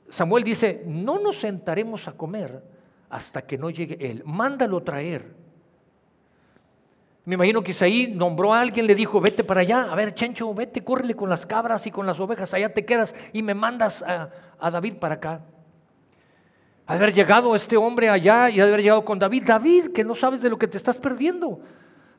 Samuel 0.10 0.44
dice, 0.44 0.84
no 0.86 1.20
nos 1.20 1.40
sentaremos 1.40 2.08
a 2.08 2.14
comer 2.14 2.64
hasta 3.10 3.42
que 3.42 3.58
no 3.58 3.70
llegue 3.70 3.98
él. 4.00 4.24
Mándalo 4.26 4.82
traer. 4.82 5.45
Me 7.26 7.36
imagino 7.36 7.64
que 7.64 7.72
Isaí 7.72 8.14
nombró 8.16 8.54
a 8.54 8.62
alguien, 8.62 8.86
le 8.86 8.94
dijo, 8.94 9.20
vete 9.20 9.44
para 9.44 9.62
allá, 9.62 9.92
a 9.92 9.96
ver, 9.96 10.14
Chencho, 10.14 10.54
vete, 10.54 10.84
córrele 10.84 11.16
con 11.16 11.30
las 11.30 11.46
cabras 11.46 11.86
y 11.88 11.92
con 11.92 12.06
las 12.06 12.20
ovejas, 12.20 12.54
allá 12.54 12.72
te 12.72 12.86
quedas 12.86 13.16
y 13.34 13.42
me 13.42 13.56
mandas 13.56 14.04
a, 14.04 14.30
David 14.70 14.98
para 15.00 15.16
acá. 15.16 15.42
Haber 16.86 17.14
llegado 17.14 17.56
este 17.56 17.78
hombre 17.78 18.10
allá 18.10 18.50
y 18.52 18.60
haber 18.60 18.82
llegado 18.82 19.04
con 19.04 19.18
David, 19.18 19.44
David, 19.46 19.88
que 19.88 20.04
no 20.04 20.14
sabes 20.14 20.42
de 20.42 20.52
lo 20.52 20.60
que 20.60 20.68
te 20.68 20.78
estás 20.78 20.98
perdiendo. 20.98 21.60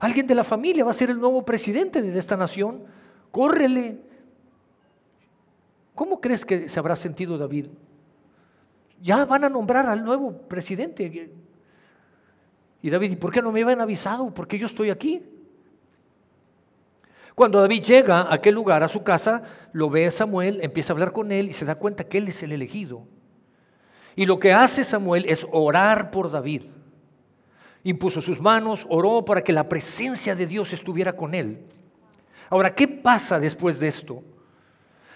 Alguien 0.00 0.26
de 0.26 0.34
la 0.34 0.42
familia 0.42 0.84
va 0.84 0.90
a 0.90 0.94
ser 0.94 1.10
el 1.10 1.20
nuevo 1.20 1.44
presidente 1.44 2.02
de 2.02 2.18
esta 2.18 2.36
nación. 2.36 2.84
Córrele, 3.30 4.00
¿Cómo 5.96 6.20
crees 6.20 6.44
que 6.44 6.68
se 6.68 6.78
habrá 6.78 6.94
sentido 6.94 7.38
David? 7.38 7.68
Ya 9.00 9.24
van 9.24 9.44
a 9.44 9.48
nombrar 9.48 9.86
al 9.86 10.04
nuevo 10.04 10.30
presidente. 10.30 11.32
Y 12.86 12.90
David, 12.90 13.10
¿y 13.10 13.16
por 13.16 13.32
qué 13.32 13.42
no 13.42 13.50
me 13.50 13.64
habían 13.64 13.80
avisado? 13.80 14.32
Porque 14.32 14.60
yo 14.60 14.68
estoy 14.68 14.90
aquí. 14.90 15.20
Cuando 17.34 17.60
David 17.60 17.82
llega 17.82 18.20
a 18.20 18.34
aquel 18.34 18.54
lugar, 18.54 18.84
a 18.84 18.88
su 18.88 19.02
casa, 19.02 19.42
lo 19.72 19.90
ve 19.90 20.08
Samuel, 20.12 20.60
empieza 20.62 20.92
a 20.92 20.94
hablar 20.94 21.10
con 21.10 21.32
él 21.32 21.48
y 21.48 21.52
se 21.52 21.64
da 21.64 21.74
cuenta 21.74 22.04
que 22.04 22.18
él 22.18 22.28
es 22.28 22.44
el 22.44 22.52
elegido. 22.52 23.02
Y 24.14 24.24
lo 24.24 24.38
que 24.38 24.52
hace 24.52 24.84
Samuel 24.84 25.24
es 25.28 25.44
orar 25.50 26.12
por 26.12 26.30
David. 26.30 26.62
Impuso 27.82 28.22
sus 28.22 28.40
manos, 28.40 28.86
oró 28.88 29.24
para 29.24 29.42
que 29.42 29.52
la 29.52 29.68
presencia 29.68 30.36
de 30.36 30.46
Dios 30.46 30.72
estuviera 30.72 31.16
con 31.16 31.34
él. 31.34 31.64
Ahora, 32.50 32.72
¿qué 32.72 32.86
pasa 32.86 33.40
después 33.40 33.80
de 33.80 33.88
esto? 33.88 34.22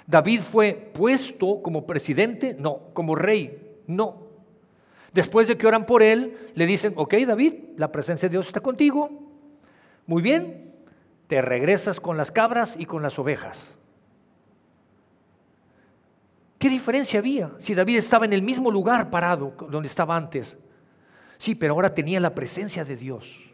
David 0.09 0.41
fue 0.41 0.91
puesto 0.93 1.63
como 1.63 1.87
presidente, 1.87 2.57
no, 2.59 2.93
como 2.95 3.15
rey, 3.15 3.79
no. 3.87 4.30
Después 5.13 5.49
de 5.49 5.57
que 5.57 5.67
oran 5.67 5.87
por 5.87 6.03
él, 6.03 6.53
le 6.55 6.67
dicen, 6.67 6.93
ok 6.97 7.15
David, 7.27 7.55
la 7.77 7.91
presencia 7.91 8.29
de 8.29 8.35
Dios 8.35 8.47
está 8.47 8.61
contigo, 8.61 9.11
muy 10.07 10.23
bien, 10.23 10.73
te 11.27 11.43
regresas 11.43 11.99
con 12.01 12.17
las 12.17 12.31
cabras 12.31 12.77
y 12.79 12.87
con 12.87 13.03
las 13.03 13.19
ovejas. 13.19 13.59
¿Qué 16.59 16.69
diferencia 16.69 17.19
había 17.21 17.53
si 17.59 17.75
David 17.75 17.97
estaba 17.97 18.27
en 18.27 18.35
el 18.35 18.43
mismo 18.43 18.71
lugar 18.71 19.11
parado 19.11 19.55
donde 19.71 19.89
estaba 19.89 20.17
antes? 20.17 20.59
Sí, 21.39 21.55
pero 21.55 21.73
ahora 21.73 21.95
tenía 21.95 22.21
la 22.21 22.35
presencia 22.35 22.85
de 22.85 22.97
Dios. 22.97 23.51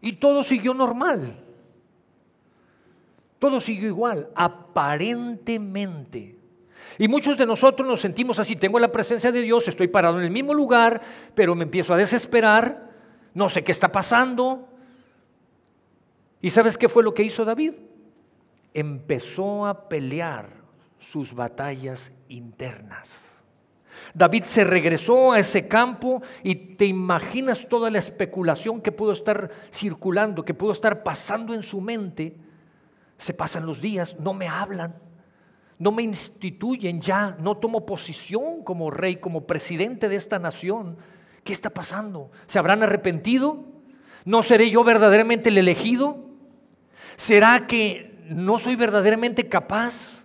Y 0.00 0.14
todo 0.14 0.42
siguió 0.42 0.72
normal. 0.72 1.44
Todo 3.38 3.60
siguió 3.60 3.88
igual, 3.88 4.30
aparentemente. 4.34 6.37
Y 6.98 7.08
muchos 7.08 7.36
de 7.36 7.46
nosotros 7.46 7.86
nos 7.86 8.00
sentimos 8.00 8.38
así, 8.38 8.56
tengo 8.56 8.78
la 8.78 8.90
presencia 8.90 9.30
de 9.30 9.42
Dios, 9.42 9.68
estoy 9.68 9.88
parado 9.88 10.18
en 10.18 10.24
el 10.24 10.30
mismo 10.30 10.54
lugar, 10.54 11.00
pero 11.34 11.54
me 11.54 11.64
empiezo 11.64 11.94
a 11.94 11.96
desesperar, 11.96 12.90
no 13.34 13.48
sé 13.48 13.62
qué 13.62 13.72
está 13.72 13.92
pasando. 13.92 14.68
¿Y 16.40 16.50
sabes 16.50 16.78
qué 16.78 16.88
fue 16.88 17.02
lo 17.02 17.14
que 17.14 17.22
hizo 17.22 17.44
David? 17.44 17.74
Empezó 18.74 19.66
a 19.66 19.88
pelear 19.88 20.48
sus 20.98 21.34
batallas 21.34 22.10
internas. 22.28 23.08
David 24.14 24.44
se 24.44 24.64
regresó 24.64 25.32
a 25.32 25.38
ese 25.38 25.68
campo 25.68 26.22
y 26.42 26.54
te 26.54 26.86
imaginas 26.86 27.68
toda 27.68 27.90
la 27.90 27.98
especulación 27.98 28.80
que 28.80 28.92
pudo 28.92 29.12
estar 29.12 29.50
circulando, 29.72 30.44
que 30.44 30.54
pudo 30.54 30.72
estar 30.72 31.02
pasando 31.02 31.54
en 31.54 31.62
su 31.62 31.80
mente 31.80 32.36
se 33.18 33.34
pasan 33.34 33.66
los 33.66 33.80
días, 33.80 34.16
no 34.20 34.32
me 34.32 34.48
hablan, 34.48 34.94
no 35.78 35.92
me 35.92 36.02
instituyen 36.02 37.00
ya, 37.00 37.36
no 37.40 37.56
tomo 37.56 37.86
posición 37.86 38.62
como 38.64 38.90
rey, 38.90 39.16
como 39.16 39.46
presidente 39.46 40.08
de 40.08 40.16
esta 40.16 40.38
nación. 40.38 40.96
¿Qué 41.44 41.52
está 41.52 41.70
pasando? 41.70 42.30
¿Se 42.46 42.58
habrán 42.58 42.82
arrepentido? 42.82 43.64
¿No 44.24 44.42
seré 44.42 44.70
yo 44.70 44.82
verdaderamente 44.82 45.50
el 45.50 45.58
elegido? 45.58 46.18
¿Será 47.16 47.66
que 47.66 48.18
no 48.28 48.58
soy 48.58 48.74
verdaderamente 48.74 49.48
capaz? 49.48 50.24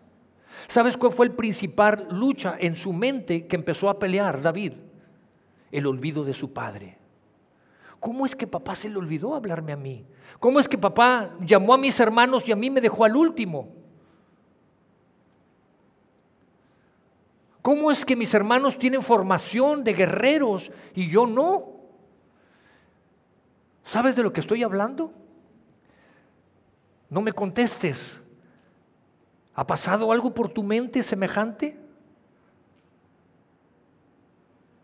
¿Sabes 0.68 0.98
cuál 0.98 1.14
fue 1.14 1.28
el 1.28 1.34
principal 1.34 2.08
lucha 2.10 2.56
en 2.60 2.76
su 2.76 2.92
mente 2.92 3.46
que 3.46 3.56
empezó 3.56 3.90
a 3.90 4.00
pelear 4.00 4.42
David? 4.42 4.74
El 5.72 5.86
olvido 5.86 6.24
de 6.24 6.34
su 6.34 6.52
padre. 6.52 6.98
¿Cómo 8.00 8.26
es 8.26 8.36
que 8.36 8.48
papá 8.48 8.76
se 8.76 8.90
le 8.90 8.98
olvidó 8.98 9.36
hablarme 9.36 9.72
a 9.72 9.78
mí? 9.78 10.06
¿Cómo 10.40 10.60
es 10.60 10.68
que 10.68 10.78
papá 10.78 11.36
llamó 11.40 11.74
a 11.74 11.78
mis 11.78 12.00
hermanos 12.00 12.48
y 12.50 12.52
a 12.52 12.56
mí 12.56 12.70
me 12.70 12.82
dejó 12.82 13.06
al 13.06 13.16
último? 13.16 13.83
¿Cómo 17.64 17.90
es 17.90 18.04
que 18.04 18.18
mis 18.18 18.34
hermanos 18.34 18.78
tienen 18.78 19.02
formación 19.02 19.86
de 19.86 19.94
guerreros 19.94 20.70
y 20.94 21.10
yo 21.10 21.26
no? 21.26 21.72
¿Sabes 23.86 24.18
de 24.18 24.22
lo 24.22 24.34
que 24.34 24.42
estoy 24.42 24.64
hablando? 24.64 25.14
No 27.10 27.22
me 27.22 27.32
contestes. 27.32 28.22
¿Ha 29.56 29.66
pasado 29.66 30.12
algo 30.12 30.34
por 30.34 30.50
tu 30.50 30.62
mente 30.62 31.02
semejante? 31.02 31.80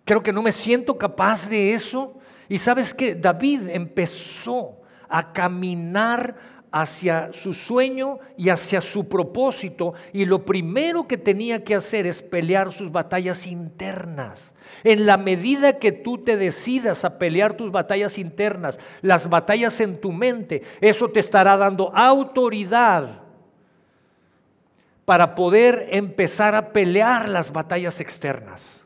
Creo 0.06 0.24
que 0.24 0.32
no 0.32 0.42
me 0.42 0.54
siento 0.54 0.98
capaz 0.98 1.50
de 1.50 1.74
eso. 1.74 2.18
Y 2.48 2.60
sabes 2.60 2.94
que 2.94 3.14
David 3.14 3.68
empezó 3.68 4.80
a 5.10 5.34
caminar 5.34 6.59
hacia 6.72 7.32
su 7.34 7.54
sueño 7.54 8.20
y 8.38 8.50
hacia 8.50 8.82
su 8.82 9.08
propósito 9.08 9.94
y 10.14 10.26
lo 10.26 10.46
primero 10.46 11.08
que 11.08 11.18
tenía 11.18 11.64
que 11.64 11.76
hacer 11.76 12.06
es 12.06 12.22
pelear 12.22 12.72
sus 12.72 12.92
batallas 12.92 13.48
internas. 13.48 14.52
En 14.84 15.06
la 15.06 15.18
medida 15.18 15.80
que 15.80 15.92
tú 15.92 16.20
te 16.20 16.38
decidas 16.38 17.04
a 17.04 17.18
pelear 17.18 17.54
tus 17.54 17.72
batallas 17.72 18.18
internas, 18.18 18.78
las 19.02 19.28
batallas 19.30 19.80
en 19.80 20.00
tu 20.00 20.12
mente, 20.12 20.62
eso 20.80 21.10
te 21.10 21.20
estará 21.20 21.58
dando 21.58 21.92
autoridad 21.96 23.24
para 25.06 25.34
poder 25.34 25.88
empezar 25.90 26.54
a 26.54 26.72
pelear 26.72 27.28
las 27.30 27.52
batallas 27.52 28.00
externas. 28.00 28.86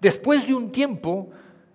Después 0.00 0.46
de 0.46 0.54
un 0.54 0.70
tiempo, 0.70 1.30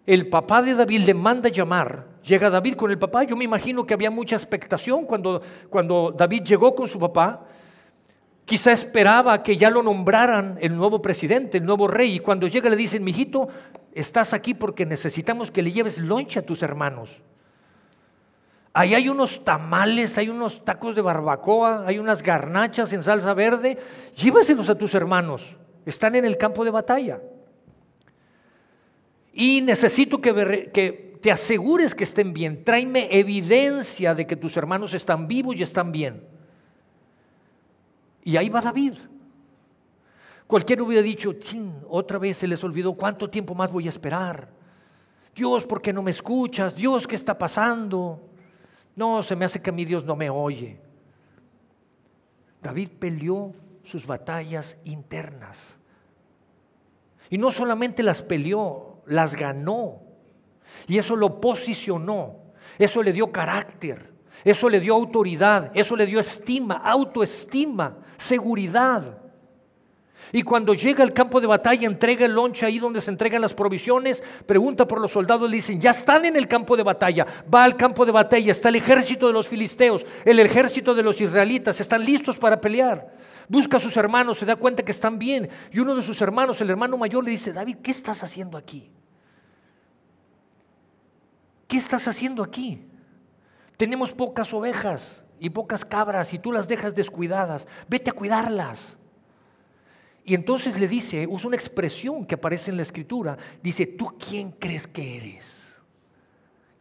el 0.09 0.27
papá 0.27 0.63
de 0.63 0.73
David 0.73 1.01
le 1.01 1.13
manda 1.13 1.49
llamar. 1.49 2.07
Llega 2.23 2.49
David 2.49 2.73
con 2.73 2.89
el 2.89 2.97
papá. 2.97 3.25
Yo 3.25 3.37
me 3.37 3.43
imagino 3.43 3.85
que 3.85 3.93
había 3.93 4.09
mucha 4.09 4.35
expectación 4.35 5.05
cuando, 5.05 5.39
cuando 5.69 6.11
David 6.17 6.45
llegó 6.45 6.73
con 6.73 6.87
su 6.87 6.97
papá. 6.97 7.45
Quizá 8.43 8.71
esperaba 8.71 9.43
que 9.43 9.55
ya 9.55 9.69
lo 9.69 9.83
nombraran 9.83 10.57
el 10.61 10.75
nuevo 10.75 10.99
presidente, 10.99 11.59
el 11.59 11.65
nuevo 11.65 11.87
rey. 11.87 12.15
Y 12.15 12.19
cuando 12.21 12.47
llega 12.47 12.71
le 12.71 12.75
dicen, 12.75 13.03
mijito, 13.03 13.49
estás 13.93 14.33
aquí 14.33 14.55
porque 14.55 14.83
necesitamos 14.83 15.51
que 15.51 15.61
le 15.61 15.71
lleves 15.71 15.99
lonche 15.99 16.39
a 16.39 16.43
tus 16.43 16.63
hermanos. 16.63 17.11
Ahí 18.73 18.95
hay 18.95 19.09
unos 19.09 19.43
tamales, 19.43 20.17
hay 20.17 20.29
unos 20.29 20.65
tacos 20.65 20.95
de 20.95 21.03
barbacoa, 21.03 21.83
hay 21.85 21.99
unas 21.99 22.23
garnachas 22.23 22.91
en 22.93 23.03
salsa 23.03 23.35
verde. 23.35 23.77
Llévaselos 24.15 24.69
a 24.69 24.75
tus 24.75 24.95
hermanos. 24.95 25.55
Están 25.85 26.15
en 26.15 26.25
el 26.25 26.35
campo 26.35 26.65
de 26.65 26.71
batalla. 26.71 27.21
Y 29.33 29.61
necesito 29.61 30.19
que, 30.21 31.17
te 31.21 31.31
asegures 31.31 31.93
que 31.93 32.03
estén 32.03 32.33
bien. 32.33 32.63
Tráeme 32.63 33.07
evidencia 33.11 34.15
de 34.15 34.25
que 34.25 34.35
tus 34.35 34.55
hermanos 34.57 34.93
están 34.93 35.27
vivos 35.27 35.55
y 35.55 35.63
están 35.63 35.91
bien. 35.91 36.23
Y 38.23 38.37
ahí 38.37 38.49
va 38.49 38.61
David. 38.61 38.93
Cualquiera 40.47 40.81
hubiera 40.81 41.03
dicho, 41.03 41.33
otra 41.87 42.17
vez 42.17 42.37
se 42.37 42.47
les 42.47 42.63
olvidó, 42.63 42.93
¿cuánto 42.93 43.29
tiempo 43.29 43.53
más 43.53 43.71
voy 43.71 43.85
a 43.85 43.89
esperar? 43.89 44.49
Dios, 45.35 45.65
¿por 45.65 45.81
qué 45.81 45.93
no 45.93 46.01
me 46.01 46.11
escuchas? 46.11 46.75
Dios, 46.75 47.05
¿qué 47.05 47.15
está 47.15 47.37
pasando? 47.37 48.29
No, 48.95 49.21
se 49.21 49.35
me 49.35 49.45
hace 49.45 49.61
que 49.61 49.69
a 49.69 49.73
Dios 49.73 50.03
no 50.03 50.15
me 50.15 50.29
oye. 50.29 50.79
David 52.61 52.89
peleó 52.99 53.53
sus 53.83 54.05
batallas 54.05 54.75
internas. 54.83 55.75
Y 57.29 57.37
no 57.37 57.51
solamente 57.51 58.03
las 58.03 58.23
peleó, 58.23 58.88
las 59.09 59.35
ganó. 59.35 60.01
Y 60.87 60.97
eso 60.97 61.15
lo 61.15 61.39
posicionó, 61.39 62.37
eso 62.77 63.03
le 63.03 63.11
dio 63.11 63.31
carácter, 63.31 64.11
eso 64.43 64.69
le 64.69 64.79
dio 64.79 64.95
autoridad, 64.95 65.71
eso 65.73 65.95
le 65.95 66.05
dio 66.05 66.19
estima, 66.19 66.77
autoestima, 66.77 67.97
seguridad. 68.17 69.17
Y 70.31 70.43
cuando 70.43 70.73
llega 70.73 71.03
al 71.03 71.13
campo 71.13 71.41
de 71.41 71.47
batalla, 71.47 71.87
entrega 71.87 72.25
el 72.25 72.33
lonche 72.33 72.65
ahí 72.65 72.77
donde 72.77 73.01
se 73.01 73.09
entregan 73.09 73.41
las 73.41 73.53
provisiones, 73.53 74.21
pregunta 74.45 74.87
por 74.87 75.01
los 75.01 75.11
soldados, 75.11 75.49
le 75.49 75.55
dicen, 75.55 75.81
ya 75.81 75.91
están 75.91 76.25
en 76.25 76.35
el 76.35 76.47
campo 76.47 76.77
de 76.77 76.83
batalla, 76.83 77.25
va 77.51 77.63
al 77.63 77.75
campo 77.75 78.05
de 78.05 78.11
batalla, 78.11 78.51
está 78.51 78.69
el 78.69 78.75
ejército 78.75 79.27
de 79.27 79.33
los 79.33 79.47
filisteos, 79.47 80.05
el 80.25 80.39
ejército 80.39 80.93
de 80.93 81.03
los 81.03 81.19
israelitas, 81.19 81.79
están 81.81 82.05
listos 82.05 82.37
para 82.37 82.61
pelear. 82.61 83.17
Busca 83.47 83.77
a 83.77 83.79
sus 83.79 83.97
hermanos, 83.97 84.37
se 84.37 84.45
da 84.45 84.55
cuenta 84.55 84.83
que 84.83 84.91
están 84.91 85.17
bien. 85.17 85.49
Y 85.71 85.79
uno 85.79 85.95
de 85.95 86.03
sus 86.03 86.21
hermanos, 86.21 86.61
el 86.61 86.69
hermano 86.69 86.97
mayor, 86.97 87.23
le 87.23 87.31
dice, 87.31 87.51
David, 87.51 87.77
¿qué 87.81 87.89
estás 87.89 88.23
haciendo 88.23 88.57
aquí? 88.57 88.91
¿Qué 91.69 91.77
estás 91.77 92.07
haciendo 92.07 92.41
aquí? 92.41 92.81
Tenemos 93.77 94.11
pocas 94.11 94.51
ovejas 94.55 95.23
y 95.39 95.51
pocas 95.51 95.85
cabras 95.85 96.33
y 96.33 96.39
tú 96.39 96.51
las 96.51 96.67
dejas 96.67 96.95
descuidadas. 96.95 97.67
Vete 97.87 98.09
a 98.09 98.13
cuidarlas. 98.13 98.97
Y 100.25 100.33
entonces 100.33 100.79
le 100.79 100.87
dice, 100.87 101.27
usa 101.29 101.47
una 101.47 101.55
expresión 101.55 102.25
que 102.25 102.33
aparece 102.33 102.71
en 102.71 102.77
la 102.77 102.81
escritura, 102.81 103.37
dice, 103.61 103.85
¿tú 103.85 104.17
quién 104.17 104.49
crees 104.49 104.87
que 104.87 105.17
eres? 105.17 105.45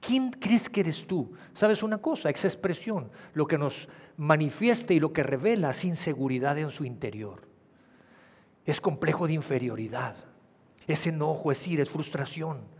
¿Quién 0.00 0.30
crees 0.30 0.70
que 0.70 0.80
eres 0.80 1.06
tú? 1.06 1.32
¿Sabes 1.52 1.82
una 1.82 1.98
cosa? 1.98 2.30
Esa 2.30 2.48
expresión, 2.48 3.10
lo 3.34 3.46
que 3.46 3.58
nos 3.58 3.90
manifiesta 4.16 4.94
y 4.94 5.00
lo 5.00 5.12
que 5.12 5.22
revela 5.22 5.70
es 5.70 5.84
inseguridad 5.84 6.56
en 6.56 6.70
su 6.70 6.86
interior. 6.86 7.46
Es 8.64 8.80
complejo 8.80 9.26
de 9.26 9.34
inferioridad, 9.34 10.16
es 10.86 11.06
enojo, 11.06 11.52
es 11.52 11.66
ira, 11.66 11.82
es 11.82 11.90
frustración. 11.90 12.77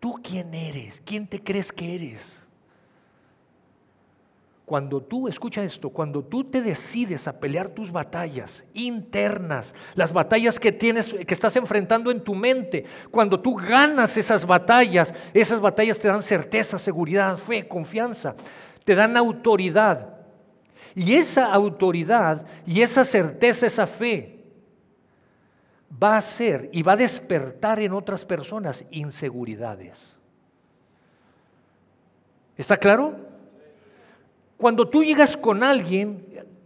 ¿Tú 0.00 0.20
quién 0.22 0.54
eres? 0.54 1.02
¿Quién 1.04 1.26
te 1.26 1.42
crees 1.42 1.72
que 1.72 1.94
eres? 1.94 2.48
Cuando 4.68 5.00
tú, 5.00 5.28
escucha 5.28 5.64
esto, 5.64 5.88
cuando 5.88 6.22
tú 6.22 6.44
te 6.44 6.60
decides 6.60 7.26
a 7.26 7.40
pelear 7.40 7.68
tus 7.68 7.90
batallas 7.90 8.64
internas, 8.74 9.74
las 9.94 10.12
batallas 10.12 10.60
que 10.60 10.72
tienes, 10.72 11.14
que 11.14 11.32
estás 11.32 11.56
enfrentando 11.56 12.10
en 12.10 12.22
tu 12.22 12.34
mente, 12.34 12.84
cuando 13.10 13.40
tú 13.40 13.54
ganas 13.54 14.14
esas 14.18 14.46
batallas, 14.46 15.14
esas 15.32 15.58
batallas 15.58 15.98
te 15.98 16.08
dan 16.08 16.22
certeza, 16.22 16.78
seguridad, 16.78 17.38
fe, 17.38 17.66
confianza, 17.66 18.34
te 18.84 18.94
dan 18.94 19.16
autoridad. 19.16 20.18
Y 20.94 21.14
esa 21.14 21.46
autoridad 21.46 22.46
y 22.66 22.82
esa 22.82 23.06
certeza, 23.06 23.66
esa 23.66 23.86
fe, 23.86 24.37
va 25.90 26.16
a 26.16 26.22
ser 26.22 26.68
y 26.72 26.82
va 26.82 26.92
a 26.92 26.96
despertar 26.96 27.80
en 27.80 27.92
otras 27.92 28.24
personas 28.24 28.84
inseguridades. 28.90 29.98
¿Está 32.56 32.76
claro? 32.76 33.16
Cuando 34.56 34.88
tú 34.88 35.04
llegas 35.04 35.36
con 35.36 35.62
alguien, 35.62 36.24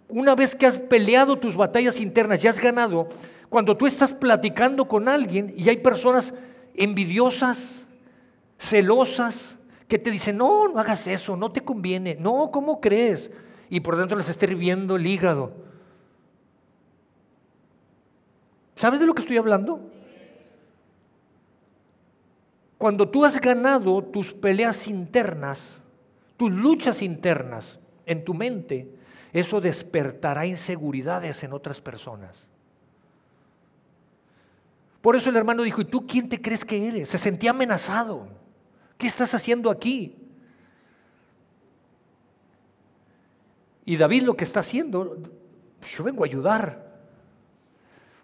una 0.08 0.34
vez 0.34 0.54
que 0.54 0.66
has 0.66 0.78
peleado 0.78 1.36
tus 1.36 1.54
batallas 1.54 2.00
internas 2.00 2.42
y 2.42 2.48
has 2.48 2.58
ganado, 2.58 3.08
cuando 3.48 3.76
tú 3.76 3.86
estás 3.86 4.14
platicando 4.14 4.88
con 4.88 5.08
alguien 5.08 5.52
y 5.56 5.68
hay 5.68 5.76
personas 5.76 6.32
envidiosas, 6.74 7.82
celosas, 8.58 9.56
que 9.86 9.98
te 9.98 10.10
dicen, 10.10 10.38
no, 10.38 10.68
no 10.68 10.80
hagas 10.80 11.06
eso, 11.06 11.36
no 11.36 11.52
te 11.52 11.60
conviene, 11.60 12.16
no, 12.18 12.50
¿cómo 12.50 12.80
crees? 12.80 13.30
Y 13.68 13.80
por 13.80 13.98
dentro 13.98 14.16
les 14.16 14.30
está 14.30 14.46
hirviendo 14.46 14.96
el 14.96 15.06
hígado. 15.06 15.52
¿Sabes 18.74 19.00
de 19.00 19.06
lo 19.06 19.14
que 19.14 19.22
estoy 19.22 19.36
hablando? 19.36 19.90
Cuando 22.78 23.08
tú 23.08 23.24
has 23.24 23.40
ganado 23.40 24.02
tus 24.02 24.32
peleas 24.32 24.88
internas, 24.88 25.80
tus 26.36 26.50
luchas 26.50 27.00
internas, 27.02 27.78
en 28.06 28.24
tu 28.24 28.34
mente, 28.34 28.88
eso 29.32 29.60
despertará 29.60 30.46
inseguridades 30.46 31.42
en 31.44 31.52
otras 31.52 31.80
personas. 31.80 32.36
Por 35.00 35.16
eso 35.16 35.30
el 35.30 35.36
hermano 35.36 35.62
dijo, 35.62 35.80
¿y 35.80 35.84
tú 35.84 36.06
quién 36.06 36.28
te 36.28 36.40
crees 36.40 36.64
que 36.64 36.88
eres? 36.88 37.08
Se 37.08 37.18
sentía 37.18 37.50
amenazado. 37.50 38.28
¿Qué 38.98 39.06
estás 39.06 39.34
haciendo 39.34 39.70
aquí? 39.70 40.16
Y 43.84 43.96
David 43.96 44.22
lo 44.22 44.36
que 44.36 44.44
está 44.44 44.60
haciendo, 44.60 45.18
yo 45.88 46.04
vengo 46.04 46.22
a 46.22 46.26
ayudar. 46.26 46.91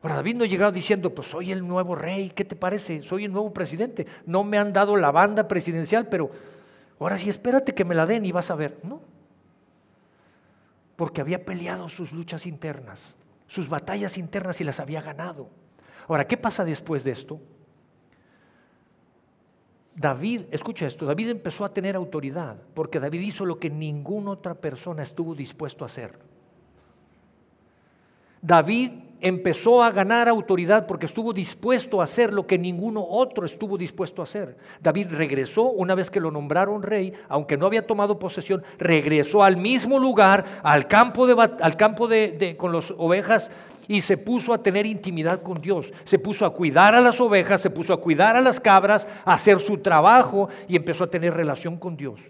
Ahora, 0.03 0.17
David 0.17 0.37
no 0.37 0.45
ha 0.45 0.47
llegado 0.47 0.73
diciendo, 0.73 1.15
pues 1.15 1.29
soy 1.29 1.51
el 1.51 1.67
nuevo 1.67 1.95
rey, 1.95 2.31
¿qué 2.31 2.45
te 2.45 2.55
parece? 2.55 3.03
Soy 3.03 3.25
el 3.25 3.33
nuevo 3.33 3.53
presidente. 3.53 4.07
No 4.27 4.45
me 4.45 4.59
han 4.59 4.73
dado 4.73 4.97
la 4.97 5.11
banda 5.11 5.49
presidencial, 5.49 6.09
pero 6.09 6.31
ahora 7.01 7.19
sí, 7.19 7.29
espérate 7.29 7.75
que 7.75 7.85
me 7.85 7.95
la 7.95 8.07
den 8.07 8.25
y 8.25 8.33
vas 8.33 8.51
a 8.51 8.55
ver. 8.55 8.79
No, 8.85 9.01
porque 10.99 11.21
había 11.21 11.45
peleado 11.45 11.89
sus 11.89 12.13
luchas 12.13 12.45
internas, 12.45 13.15
sus 13.47 13.69
batallas 13.69 14.19
internas 14.19 14.61
y 14.61 14.65
las 14.65 14.81
había 14.81 15.01
ganado. 15.01 15.49
Ahora, 16.09 16.27
¿qué 16.27 16.37
pasa 16.37 16.65
después 16.65 17.05
de 17.05 17.13
esto? 17.13 17.41
David, 19.95 20.43
escucha 20.51 20.87
esto, 20.87 21.07
David 21.07 21.29
empezó 21.29 21.65
a 21.65 21.73
tener 21.73 21.95
autoridad 21.95 22.57
porque 22.75 22.99
David 22.99 23.21
hizo 23.21 23.47
lo 23.47 23.61
que 23.61 23.71
ninguna 23.71 24.31
otra 24.31 24.55
persona 24.55 25.05
estuvo 25.05 25.37
dispuesto 25.37 25.85
a 25.85 25.87
hacer. 25.87 26.19
David 28.43 28.91
empezó 29.21 29.83
a 29.83 29.91
ganar 29.91 30.29
autoridad 30.29 30.87
porque 30.87 31.07
estuvo 31.07 31.33
dispuesto 31.33 32.01
a 32.01 32.05
hacer 32.05 32.33
lo 32.33 32.47
que 32.47 32.59
ninguno 32.59 33.05
otro 33.05 33.45
estuvo 33.45 33.77
dispuesto 33.77 34.23
a 34.23 34.25
hacer. 34.25 34.57
David 34.81 35.09
regresó 35.11 35.65
una 35.65 35.95
vez 35.95 36.11
que 36.11 36.21
lo 36.21 36.31
nombraron 36.31 36.83
rey, 36.83 37.13
aunque 37.29 37.57
no 37.57 37.67
había 37.67 37.87
tomado 37.87 38.19
posesión, 38.19 38.63
regresó 38.79 39.43
al 39.43 39.57
mismo 39.57 39.99
lugar, 39.99 40.45
al 40.63 40.87
campo, 40.87 41.27
de, 41.27 41.51
al 41.61 41.77
campo 41.77 42.07
de, 42.09 42.57
con 42.59 42.73
las 42.73 42.93
ovejas 42.97 43.51
y 43.89 44.03
se 44.03 44.17
puso 44.17 44.53
a 44.53 44.63
tener 44.63 44.87
intimidad 44.87 45.43
con 45.43 45.61
Dios. 45.61 45.93
Se 46.05 46.19
puso 46.19 46.45
a 46.45 46.53
cuidar 46.53 46.95
a 46.95 47.01
las 47.01 47.21
ovejas, 47.21 47.61
se 47.61 47.71
puso 47.71 47.93
a 47.93 48.01
cuidar 48.01 48.37
a 48.37 48.41
las 48.41 48.61
cabras, 48.61 49.07
a 49.25 49.35
hacer 49.35 49.61
su 49.61 49.79
trabajo 49.79 50.49
y 50.69 50.77
empezó 50.77 51.05
a 51.05 51.11
tener 51.11 51.35
relación 51.35 51.77
con 51.77 51.97
Dios. 51.97 52.21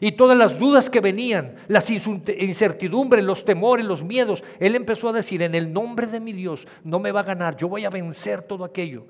Y 0.00 0.12
todas 0.12 0.36
las 0.36 0.58
dudas 0.58 0.90
que 0.90 1.00
venían, 1.00 1.54
las 1.66 1.90
incertidumbres, 1.90 3.24
los 3.24 3.44
temores, 3.44 3.84
los 3.84 4.04
miedos, 4.04 4.44
él 4.60 4.76
empezó 4.76 5.08
a 5.08 5.12
decir, 5.12 5.42
en 5.42 5.54
el 5.54 5.72
nombre 5.72 6.06
de 6.06 6.20
mi 6.20 6.32
Dios 6.32 6.66
no 6.84 6.98
me 6.98 7.12
va 7.12 7.20
a 7.20 7.24
ganar, 7.24 7.56
yo 7.56 7.68
voy 7.68 7.84
a 7.84 7.90
vencer 7.90 8.42
todo 8.42 8.64
aquello. 8.64 9.06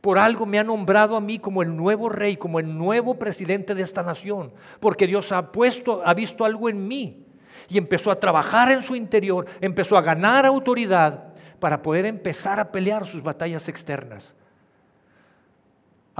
Por 0.00 0.18
algo 0.18 0.46
me 0.46 0.58
ha 0.58 0.64
nombrado 0.64 1.16
a 1.16 1.20
mí 1.20 1.38
como 1.38 1.62
el 1.62 1.74
nuevo 1.74 2.08
rey, 2.08 2.36
como 2.36 2.60
el 2.60 2.76
nuevo 2.76 3.18
presidente 3.18 3.74
de 3.74 3.82
esta 3.82 4.02
nación, 4.02 4.52
porque 4.80 5.06
Dios 5.06 5.32
ha 5.32 5.50
puesto, 5.50 6.02
ha 6.04 6.14
visto 6.14 6.44
algo 6.44 6.68
en 6.68 6.86
mí 6.86 7.24
y 7.68 7.78
empezó 7.78 8.10
a 8.10 8.20
trabajar 8.20 8.70
en 8.70 8.82
su 8.82 8.94
interior, 8.94 9.46
empezó 9.60 9.96
a 9.96 10.02
ganar 10.02 10.46
autoridad 10.46 11.32
para 11.58 11.82
poder 11.82 12.06
empezar 12.06 12.60
a 12.60 12.70
pelear 12.70 13.06
sus 13.06 13.22
batallas 13.22 13.68
externas. 13.68 14.34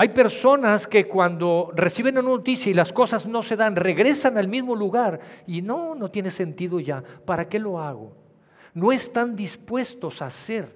Hay 0.01 0.11
personas 0.11 0.87
que 0.87 1.09
cuando 1.09 1.73
reciben 1.75 2.17
una 2.19 2.29
noticia 2.29 2.71
y 2.71 2.75
las 2.75 2.93
cosas 2.93 3.27
no 3.27 3.43
se 3.43 3.57
dan, 3.57 3.75
regresan 3.75 4.39
al 4.39 4.47
mismo 4.47 4.77
lugar 4.77 5.19
y 5.45 5.61
no, 5.61 5.97
no 5.97 6.09
tiene 6.09 6.31
sentido 6.31 6.79
ya. 6.79 7.03
¿Para 7.25 7.49
qué 7.49 7.59
lo 7.59 7.81
hago? 7.81 8.13
No 8.75 8.93
están 8.93 9.35
dispuestos 9.35 10.23
a 10.23 10.27
hacer 10.27 10.73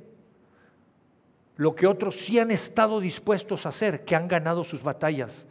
lo 1.54 1.72
que 1.76 1.87
otros 1.87 2.16
sí 2.16 2.40
han 2.40 2.50
estado 2.50 2.98
dispuestos 2.98 3.64
a 3.64 3.68
hacer, 3.68 4.04
que 4.04 4.16
han 4.16 4.26
ganado 4.26 4.64
sus 4.64 4.82
batallas. 4.82 5.46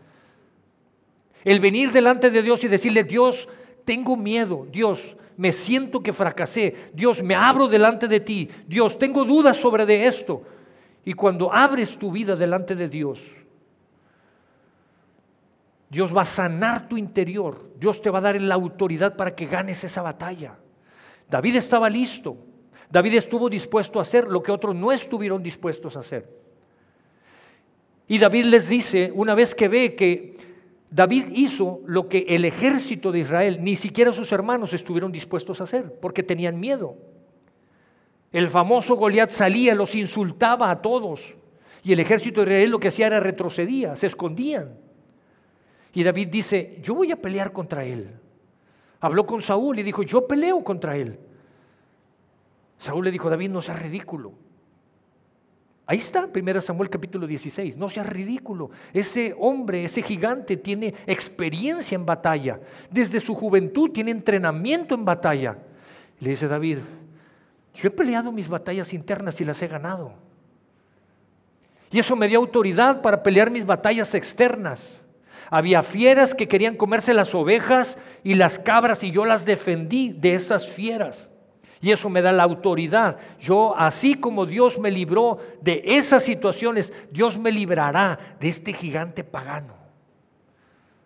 El 1.45 1.61
venir 1.61 1.93
delante 1.93 2.29
de 2.29 2.41
Dios 2.41 2.65
y 2.65 2.67
decirle, 2.67 3.05
Dios, 3.05 3.47
tengo 3.85 4.17
miedo, 4.17 4.67
Dios, 4.69 5.15
me 5.37 5.53
siento 5.53 6.03
que 6.03 6.11
fracasé, 6.11 6.91
Dios, 6.93 7.23
me 7.23 7.35
abro 7.35 7.69
delante 7.69 8.09
de 8.09 8.19
ti, 8.19 8.49
Dios, 8.67 8.99
tengo 8.99 9.23
dudas 9.23 9.55
sobre 9.55 9.85
de 9.85 10.07
esto. 10.07 10.41
Y 11.05 11.13
cuando 11.13 11.53
abres 11.53 11.97
tu 11.97 12.11
vida 12.11 12.35
delante 12.35 12.75
de 12.75 12.89
Dios, 12.89 13.21
Dios 15.91 16.15
va 16.15 16.21
a 16.21 16.25
sanar 16.25 16.87
tu 16.87 16.95
interior. 16.95 17.69
Dios 17.77 18.01
te 18.01 18.09
va 18.09 18.19
a 18.19 18.21
dar 18.21 18.39
la 18.39 18.55
autoridad 18.55 19.17
para 19.17 19.35
que 19.35 19.45
ganes 19.45 19.83
esa 19.83 20.01
batalla. 20.01 20.57
David 21.29 21.57
estaba 21.57 21.89
listo. 21.89 22.37
David 22.89 23.15
estuvo 23.15 23.49
dispuesto 23.49 23.99
a 23.99 24.03
hacer 24.03 24.25
lo 24.29 24.41
que 24.41 24.53
otros 24.53 24.73
no 24.73 24.93
estuvieron 24.93 25.43
dispuestos 25.43 25.97
a 25.97 25.99
hacer. 25.99 26.29
Y 28.07 28.19
David 28.19 28.45
les 28.45 28.69
dice, 28.69 29.11
una 29.13 29.35
vez 29.35 29.53
que 29.53 29.67
ve 29.67 29.93
que 29.93 30.37
David 30.89 31.25
hizo 31.33 31.81
lo 31.85 32.07
que 32.07 32.19
el 32.29 32.45
ejército 32.45 33.11
de 33.11 33.19
Israel, 33.19 33.57
ni 33.61 33.75
siquiera 33.75 34.13
sus 34.13 34.31
hermanos 34.31 34.71
estuvieron 34.71 35.11
dispuestos 35.11 35.59
a 35.59 35.65
hacer, 35.65 35.99
porque 35.99 36.23
tenían 36.23 36.57
miedo. 36.57 36.95
El 38.31 38.49
famoso 38.49 38.95
Goliat 38.95 39.29
salía, 39.29 39.75
los 39.75 39.93
insultaba 39.93 40.71
a 40.71 40.81
todos, 40.81 41.35
y 41.83 41.91
el 41.91 41.99
ejército 41.99 42.45
de 42.45 42.51
Israel 42.51 42.71
lo 42.71 42.79
que 42.79 42.87
hacía 42.87 43.07
era 43.07 43.19
retrocedía, 43.19 43.97
se 43.97 44.07
escondían. 44.07 44.80
Y 45.93 46.03
David 46.03 46.29
dice, 46.29 46.79
yo 46.81 46.95
voy 46.95 47.11
a 47.11 47.21
pelear 47.21 47.51
contra 47.51 47.83
él. 47.83 48.09
Habló 48.99 49.25
con 49.25 49.41
Saúl 49.41 49.79
y 49.79 49.83
dijo, 49.83 50.03
yo 50.03 50.27
peleo 50.27 50.63
contra 50.63 50.95
él. 50.95 51.19
Saúl 52.77 53.05
le 53.05 53.11
dijo, 53.11 53.29
David, 53.29 53.49
no 53.49 53.61
seas 53.61 53.81
ridículo. 53.81 54.33
Ahí 55.85 55.97
está, 55.97 56.29
1 56.33 56.61
Samuel 56.61 56.89
capítulo 56.89 57.27
16. 57.27 57.75
No 57.75 57.89
seas 57.89 58.07
ridículo. 58.07 58.69
Ese 58.93 59.35
hombre, 59.37 59.83
ese 59.83 60.01
gigante 60.01 60.55
tiene 60.55 60.93
experiencia 61.05 61.95
en 61.95 62.05
batalla. 62.05 62.61
Desde 62.89 63.19
su 63.19 63.35
juventud 63.35 63.91
tiene 63.91 64.11
entrenamiento 64.11 64.95
en 64.95 65.03
batalla. 65.03 65.57
Le 66.19 66.29
dice 66.29 66.47
David, 66.47 66.77
yo 67.75 67.87
he 67.87 67.91
peleado 67.91 68.31
mis 68.31 68.47
batallas 68.47 68.93
internas 68.93 69.41
y 69.41 69.45
las 69.45 69.61
he 69.61 69.67
ganado. 69.67 70.13
Y 71.91 71.99
eso 71.99 72.15
me 72.15 72.29
dio 72.29 72.39
autoridad 72.39 73.01
para 73.01 73.21
pelear 73.21 73.51
mis 73.51 73.65
batallas 73.65 74.13
externas. 74.15 75.00
Había 75.51 75.83
fieras 75.83 76.33
que 76.33 76.47
querían 76.47 76.77
comerse 76.77 77.13
las 77.13 77.35
ovejas 77.35 77.97
y 78.23 78.35
las 78.35 78.57
cabras 78.57 79.03
y 79.03 79.11
yo 79.11 79.25
las 79.25 79.45
defendí 79.45 80.13
de 80.13 80.33
esas 80.33 80.67
fieras. 80.67 81.29
Y 81.81 81.91
eso 81.91 82.09
me 82.09 82.21
da 82.21 82.31
la 82.31 82.43
autoridad. 82.43 83.19
Yo, 83.37 83.75
así 83.77 84.15
como 84.15 84.45
Dios 84.45 84.79
me 84.79 84.89
libró 84.89 85.39
de 85.61 85.83
esas 85.83 86.23
situaciones, 86.23 86.93
Dios 87.11 87.37
me 87.37 87.51
librará 87.51 88.37
de 88.39 88.47
este 88.47 88.71
gigante 88.71 89.25
pagano, 89.25 89.75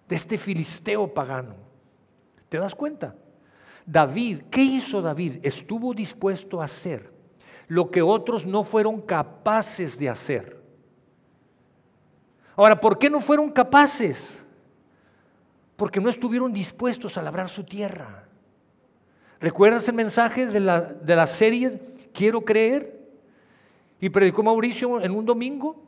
de 0.07 0.15
este 0.15 0.37
filisteo 0.37 1.11
pagano. 1.11 1.55
¿Te 2.47 2.59
das 2.59 2.75
cuenta? 2.75 3.15
David, 3.83 4.43
¿qué 4.51 4.61
hizo 4.61 5.01
David? 5.01 5.39
Estuvo 5.41 5.91
dispuesto 5.93 6.61
a 6.61 6.65
hacer 6.65 7.11
lo 7.67 7.89
que 7.89 8.03
otros 8.03 8.45
no 8.45 8.63
fueron 8.63 9.01
capaces 9.01 9.97
de 9.97 10.09
hacer. 10.09 10.64
Ahora, 12.55 12.79
¿por 12.79 12.97
qué 12.97 13.09
no 13.09 13.19
fueron 13.19 13.51
capaces? 13.51 14.41
Porque 15.75 15.99
no 15.99 16.09
estuvieron 16.09 16.53
dispuestos 16.53 17.17
a 17.17 17.21
labrar 17.21 17.49
su 17.49 17.63
tierra. 17.63 18.23
¿Recuerdas 19.39 19.87
el 19.89 19.95
mensaje 19.95 20.47
de 20.47 20.59
la, 20.59 20.81
de 20.81 21.15
la 21.15 21.27
serie 21.27 21.79
Quiero 22.15 22.41
creer? 22.41 22.95
Y 23.99 24.09
predicó 24.09 24.41
Mauricio 24.41 25.01
en 25.01 25.11
un 25.11 25.25
domingo. 25.25 25.83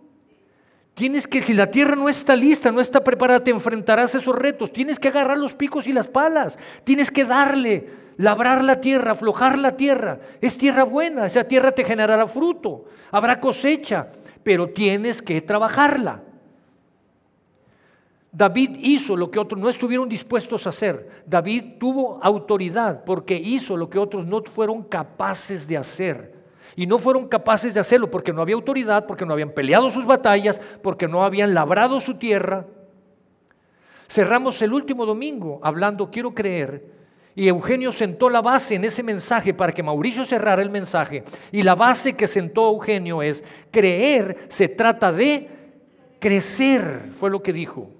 Tienes 0.94 1.28
que, 1.28 1.42
si 1.42 1.54
la 1.54 1.68
tierra 1.68 1.96
no 1.96 2.10
está 2.10 2.36
lista, 2.36 2.72
no 2.72 2.82
está 2.82 3.04
preparada, 3.04 3.44
te 3.44 3.52
enfrentarás 3.52 4.14
a 4.14 4.18
esos 4.18 4.36
retos. 4.36 4.74
Tienes 4.74 5.00
que 5.00 5.08
agarrar 5.08 5.38
los 5.38 5.54
picos 5.54 5.88
y 5.88 5.94
las 5.94 6.08
palas. 6.08 6.58
Tienes 6.84 7.12
que 7.12 7.24
darle, 7.24 7.88
labrar 8.18 8.64
la 8.64 8.82
tierra, 8.82 9.12
aflojar 9.12 9.58
la 9.58 9.78
tierra. 9.78 10.20
Es 10.42 10.58
tierra 10.58 10.84
buena, 10.84 11.28
esa 11.28 11.44
tierra 11.44 11.72
te 11.72 11.86
generará 11.86 12.28
fruto. 12.28 12.86
Habrá 13.12 13.40
cosecha, 13.40 14.10
pero 14.44 14.70
tienes 14.70 15.22
que 15.22 15.40
trabajarla. 15.42 16.24
David 18.32 18.78
hizo 18.82 19.16
lo 19.16 19.32
que 19.32 19.40
otros 19.40 19.60
no 19.60 19.70
estuvieron 19.70 20.10
dispuestos 20.10 20.66
a 20.66 20.70
hacer. 20.70 21.24
David 21.26 21.78
tuvo 21.80 22.20
autoridad 22.22 23.04
porque 23.04 23.36
hizo 23.36 23.78
lo 23.78 23.90
que 23.90 24.00
otros 24.00 24.26
no 24.26 24.44
fueron 24.44 24.84
capaces 24.84 25.68
de 25.68 25.78
hacer. 25.78 26.36
Y 26.76 26.86
no 26.86 27.00
fueron 27.00 27.28
capaces 27.28 27.74
de 27.74 27.80
hacerlo 27.80 28.12
porque 28.12 28.34
no 28.34 28.42
había 28.42 28.56
autoridad, 28.56 29.08
porque 29.08 29.26
no 29.26 29.34
habían 29.34 29.52
peleado 29.52 29.90
sus 29.90 30.06
batallas, 30.06 30.62
porque 30.84 31.08
no 31.08 31.24
habían 31.24 31.54
labrado 31.54 32.00
su 32.00 32.16
tierra. 32.16 32.68
Cerramos 34.08 34.62
el 34.62 34.74
último 34.74 35.06
domingo 35.06 35.60
hablando, 35.64 36.12
quiero 36.12 36.36
creer, 36.36 36.98
y 37.38 37.48
Eugenio 37.48 37.92
sentó 37.92 38.30
la 38.30 38.42
base 38.42 38.76
en 38.76 38.84
ese 38.84 39.04
mensaje 39.04 39.54
para 39.54 39.72
que 39.72 39.84
Mauricio 39.84 40.26
cerrara 40.26 40.62
el 40.62 40.72
mensaje. 40.72 41.24
Y 41.52 41.62
la 41.62 41.76
base 41.76 42.14
que 42.14 42.28
sentó 42.28 42.68
Eugenio 42.70 43.22
es, 43.22 43.44
creer 43.70 44.48
se 44.50 44.68
trata 44.68 45.12
de 45.12 45.48
crecer, 46.20 47.12
fue 47.20 47.30
lo 47.30 47.44
que 47.44 47.54
dijo. 47.54 47.92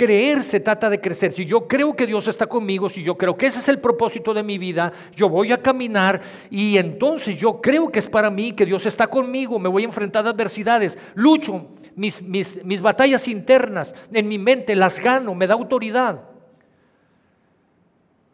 Creer 0.00 0.42
se 0.42 0.60
trata 0.60 0.88
de 0.88 0.98
crecer. 0.98 1.30
Si 1.30 1.44
yo 1.44 1.68
creo 1.68 1.94
que 1.94 2.06
Dios 2.06 2.26
está 2.26 2.46
conmigo, 2.46 2.88
si 2.88 3.02
yo 3.02 3.18
creo 3.18 3.36
que 3.36 3.48
ese 3.48 3.58
es 3.58 3.68
el 3.68 3.80
propósito 3.80 4.32
de 4.32 4.42
mi 4.42 4.56
vida, 4.56 4.94
yo 5.14 5.28
voy 5.28 5.52
a 5.52 5.60
caminar 5.60 6.22
y 6.48 6.78
entonces 6.78 7.38
yo 7.38 7.60
creo 7.60 7.92
que 7.92 7.98
es 7.98 8.08
para 8.08 8.30
mí, 8.30 8.52
que 8.52 8.64
Dios 8.64 8.86
está 8.86 9.08
conmigo, 9.08 9.58
me 9.58 9.68
voy 9.68 9.82
a 9.82 9.84
enfrentar 9.84 10.26
a 10.26 10.30
adversidades, 10.30 10.96
lucho 11.14 11.66
mis, 11.96 12.22
mis, 12.22 12.64
mis 12.64 12.80
batallas 12.80 13.28
internas 13.28 13.94
en 14.10 14.26
mi 14.26 14.38
mente, 14.38 14.74
las 14.74 14.98
gano, 14.98 15.34
me 15.34 15.46
da 15.46 15.52
autoridad. 15.52 16.22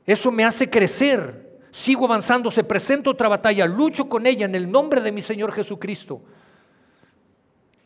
Eso 0.07 0.31
me 0.31 0.45
hace 0.45 0.71
crecer. 0.71 1.59
Sigo 1.73 2.05
avanzando, 2.05 2.49
se 2.53 2.63
presenta 2.63 3.11
otra 3.11 3.27
batalla, 3.27 3.67
lucho 3.67 4.09
con 4.09 4.25
ella 4.25 4.47
en 4.47 4.55
el 4.55 4.71
nombre 4.71 5.01
de 5.01 5.11
mi 5.11 5.21
Señor 5.21 5.51
Jesucristo. 5.51 6.23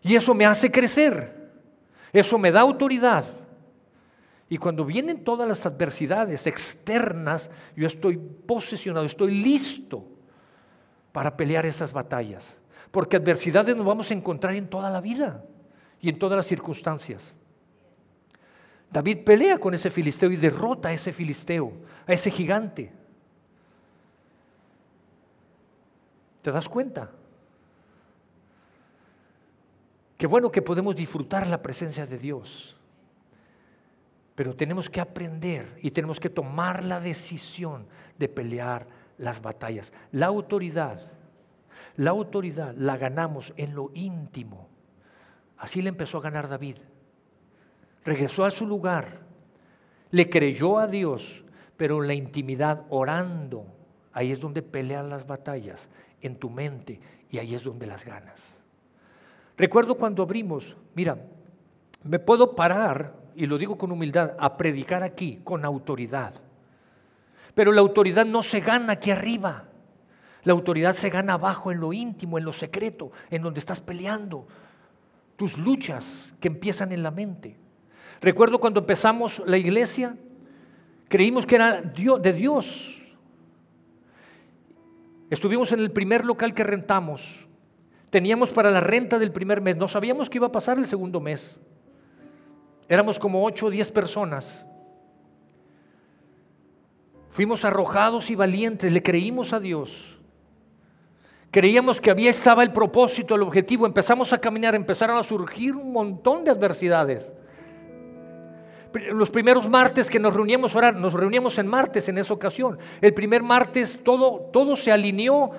Y 0.02 0.16
eso 0.16 0.34
me 0.34 0.44
hace 0.44 0.70
crecer. 0.70 1.34
Eso 2.12 2.36
me 2.36 2.52
da 2.52 2.60
autoridad. 2.60 3.39
Y 4.50 4.58
cuando 4.58 4.84
vienen 4.84 5.22
todas 5.22 5.48
las 5.48 5.64
adversidades 5.64 6.44
externas, 6.48 7.48
yo 7.76 7.86
estoy 7.86 8.16
posesionado, 8.18 9.06
estoy 9.06 9.40
listo 9.40 10.04
para 11.12 11.36
pelear 11.36 11.64
esas 11.64 11.92
batallas. 11.92 12.44
Porque 12.90 13.16
adversidades 13.16 13.76
nos 13.76 13.86
vamos 13.86 14.10
a 14.10 14.14
encontrar 14.14 14.56
en 14.56 14.68
toda 14.68 14.90
la 14.90 15.00
vida 15.00 15.44
y 16.00 16.08
en 16.08 16.18
todas 16.18 16.36
las 16.36 16.46
circunstancias. 16.46 17.32
David 18.90 19.22
pelea 19.24 19.58
con 19.58 19.72
ese 19.72 19.88
filisteo 19.88 20.32
y 20.32 20.36
derrota 20.36 20.88
a 20.88 20.92
ese 20.92 21.12
filisteo, 21.12 21.72
a 22.04 22.12
ese 22.12 22.28
gigante. 22.32 22.92
¿Te 26.42 26.50
das 26.50 26.68
cuenta? 26.68 27.08
Qué 30.18 30.26
bueno 30.26 30.50
que 30.50 30.60
podemos 30.60 30.96
disfrutar 30.96 31.46
la 31.46 31.62
presencia 31.62 32.04
de 32.04 32.18
Dios. 32.18 32.79
Pero 34.40 34.56
tenemos 34.56 34.88
que 34.88 35.02
aprender 35.02 35.76
y 35.82 35.90
tenemos 35.90 36.18
que 36.18 36.30
tomar 36.30 36.82
la 36.82 36.98
decisión 36.98 37.86
de 38.18 38.26
pelear 38.26 38.86
las 39.18 39.42
batallas. 39.42 39.92
La 40.12 40.28
autoridad, 40.28 40.98
la 41.96 42.08
autoridad 42.08 42.74
la 42.74 42.96
ganamos 42.96 43.52
en 43.58 43.74
lo 43.74 43.90
íntimo. 43.92 44.66
Así 45.58 45.82
le 45.82 45.90
empezó 45.90 46.16
a 46.16 46.22
ganar 46.22 46.48
David. 46.48 46.76
Regresó 48.02 48.46
a 48.46 48.50
su 48.50 48.66
lugar, 48.66 49.20
le 50.10 50.30
creyó 50.30 50.78
a 50.78 50.86
Dios, 50.86 51.44
pero 51.76 52.00
en 52.00 52.08
la 52.08 52.14
intimidad 52.14 52.86
orando, 52.88 53.66
ahí 54.10 54.32
es 54.32 54.40
donde 54.40 54.62
pelean 54.62 55.10
las 55.10 55.26
batallas, 55.26 55.86
en 56.22 56.36
tu 56.36 56.48
mente, 56.48 56.98
y 57.28 57.36
ahí 57.36 57.54
es 57.54 57.62
donde 57.62 57.86
las 57.86 58.06
ganas. 58.06 58.40
Recuerdo 59.58 59.96
cuando 59.96 60.22
abrimos, 60.22 60.78
mira, 60.94 61.18
me 62.02 62.18
puedo 62.18 62.56
parar 62.56 63.19
y 63.34 63.46
lo 63.46 63.58
digo 63.58 63.76
con 63.76 63.92
humildad, 63.92 64.32
a 64.38 64.56
predicar 64.56 65.02
aquí 65.02 65.40
con 65.44 65.64
autoridad. 65.64 66.34
Pero 67.54 67.72
la 67.72 67.80
autoridad 67.80 68.26
no 68.26 68.42
se 68.42 68.60
gana 68.60 68.94
aquí 68.94 69.10
arriba. 69.10 69.64
La 70.44 70.52
autoridad 70.52 70.94
se 70.94 71.10
gana 71.10 71.34
abajo, 71.34 71.70
en 71.70 71.80
lo 71.80 71.92
íntimo, 71.92 72.38
en 72.38 72.44
lo 72.44 72.52
secreto, 72.52 73.12
en 73.30 73.42
donde 73.42 73.60
estás 73.60 73.80
peleando. 73.80 74.46
Tus 75.36 75.58
luchas 75.58 76.34
que 76.40 76.48
empiezan 76.48 76.92
en 76.92 77.02
la 77.02 77.10
mente. 77.10 77.56
Recuerdo 78.20 78.58
cuando 78.58 78.80
empezamos 78.80 79.42
la 79.46 79.56
iglesia, 79.56 80.16
creímos 81.08 81.46
que 81.46 81.56
era 81.56 81.82
de 81.82 82.32
Dios. 82.32 83.02
Estuvimos 85.30 85.72
en 85.72 85.80
el 85.80 85.90
primer 85.90 86.24
local 86.24 86.54
que 86.54 86.64
rentamos. 86.64 87.46
Teníamos 88.10 88.50
para 88.50 88.70
la 88.70 88.80
renta 88.80 89.18
del 89.18 89.32
primer 89.32 89.60
mes. 89.60 89.76
No 89.76 89.86
sabíamos 89.86 90.28
qué 90.28 90.38
iba 90.38 90.48
a 90.48 90.52
pasar 90.52 90.78
el 90.78 90.86
segundo 90.86 91.20
mes. 91.20 91.58
Éramos 92.90 93.20
como 93.20 93.44
8 93.44 93.66
o 93.66 93.70
10 93.70 93.92
personas. 93.92 94.66
Fuimos 97.30 97.64
arrojados 97.64 98.30
y 98.30 98.34
valientes, 98.34 98.92
le 98.92 99.00
creímos 99.00 99.52
a 99.52 99.60
Dios. 99.60 100.18
Creíamos 101.52 102.00
que 102.00 102.10
había 102.10 102.30
estaba 102.30 102.64
el 102.64 102.72
propósito, 102.72 103.36
el 103.36 103.42
objetivo. 103.42 103.86
Empezamos 103.86 104.32
a 104.32 104.38
caminar, 104.38 104.74
empezaron 104.74 105.16
a 105.16 105.22
surgir 105.22 105.76
un 105.76 105.92
montón 105.92 106.42
de 106.42 106.50
adversidades. 106.50 107.30
Los 109.12 109.30
primeros 109.30 109.68
martes 109.68 110.10
que 110.10 110.18
nos 110.18 110.34
reuníamos 110.34 110.74
orar, 110.74 110.96
nos 110.96 111.12
reuníamos 111.12 111.58
en 111.58 111.68
martes 111.68 112.08
en 112.08 112.18
esa 112.18 112.34
ocasión. 112.34 112.76
El 113.00 113.14
primer 113.14 113.44
martes 113.44 114.00
todo, 114.02 114.50
todo 114.52 114.74
se 114.74 114.90
alineó 114.90 115.52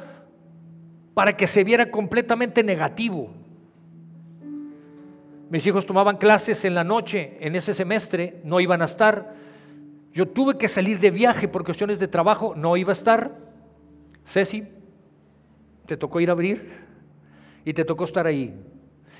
para 1.14 1.38
que 1.38 1.48
se 1.48 1.64
viera 1.64 1.90
completamente 1.90 2.62
negativo. 2.62 3.41
Mis 5.52 5.68
hijos 5.68 5.86
tomaban 5.86 6.16
clases 6.16 6.64
en 6.64 6.74
la 6.74 6.86
noche 6.86 7.36
en 7.42 7.58
ese 7.58 7.74
semestre, 7.74 8.40
no 8.46 8.62
iban 8.62 8.82
a 8.82 8.86
estar. 8.86 9.36
Yo 10.14 10.26
tuve 10.26 10.58
que 10.58 10.70
salir 10.70 10.98
de 10.98 11.12
viaje 11.12 11.50
por 11.50 11.66
cuestiones 11.66 12.00
de 12.00 12.08
trabajo, 12.08 12.56
no 12.56 12.78
iba 12.78 12.92
a 12.92 12.94
estar. 12.94 13.38
Ceci, 14.26 14.66
te 15.86 15.98
tocó 15.98 16.22
ir 16.22 16.30
a 16.30 16.32
abrir 16.32 16.72
y 17.66 17.74
te 17.74 17.84
tocó 17.84 18.06
estar 18.06 18.26
ahí. 18.26 18.58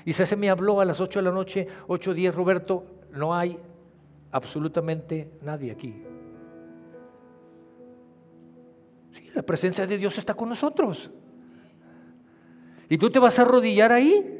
Y 0.06 0.14
Ceci 0.14 0.34
me 0.34 0.48
habló 0.48 0.80
a 0.80 0.86
las 0.86 1.02
8 1.02 1.18
de 1.18 1.22
la 1.22 1.32
noche, 1.32 1.68
8 1.86 2.14
días, 2.14 2.34
Roberto, 2.34 2.86
no 3.12 3.34
hay 3.34 3.58
absolutamente 4.30 5.32
nadie 5.42 5.70
aquí. 5.70 6.02
Sí, 9.10 9.28
la 9.34 9.42
presencia 9.42 9.86
de 9.86 9.98
Dios 9.98 10.16
está 10.16 10.32
con 10.32 10.48
nosotros. 10.48 11.10
Y 12.88 12.96
tú 12.96 13.10
te 13.10 13.18
vas 13.18 13.38
a 13.38 13.42
arrodillar 13.42 13.92
ahí. 13.92 14.38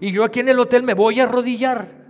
Y 0.00 0.12
yo 0.12 0.24
aquí 0.24 0.40
en 0.40 0.48
el 0.48 0.58
hotel 0.58 0.82
me 0.82 0.94
voy 0.94 1.20
a 1.20 1.24
arrodillar. 1.24 2.00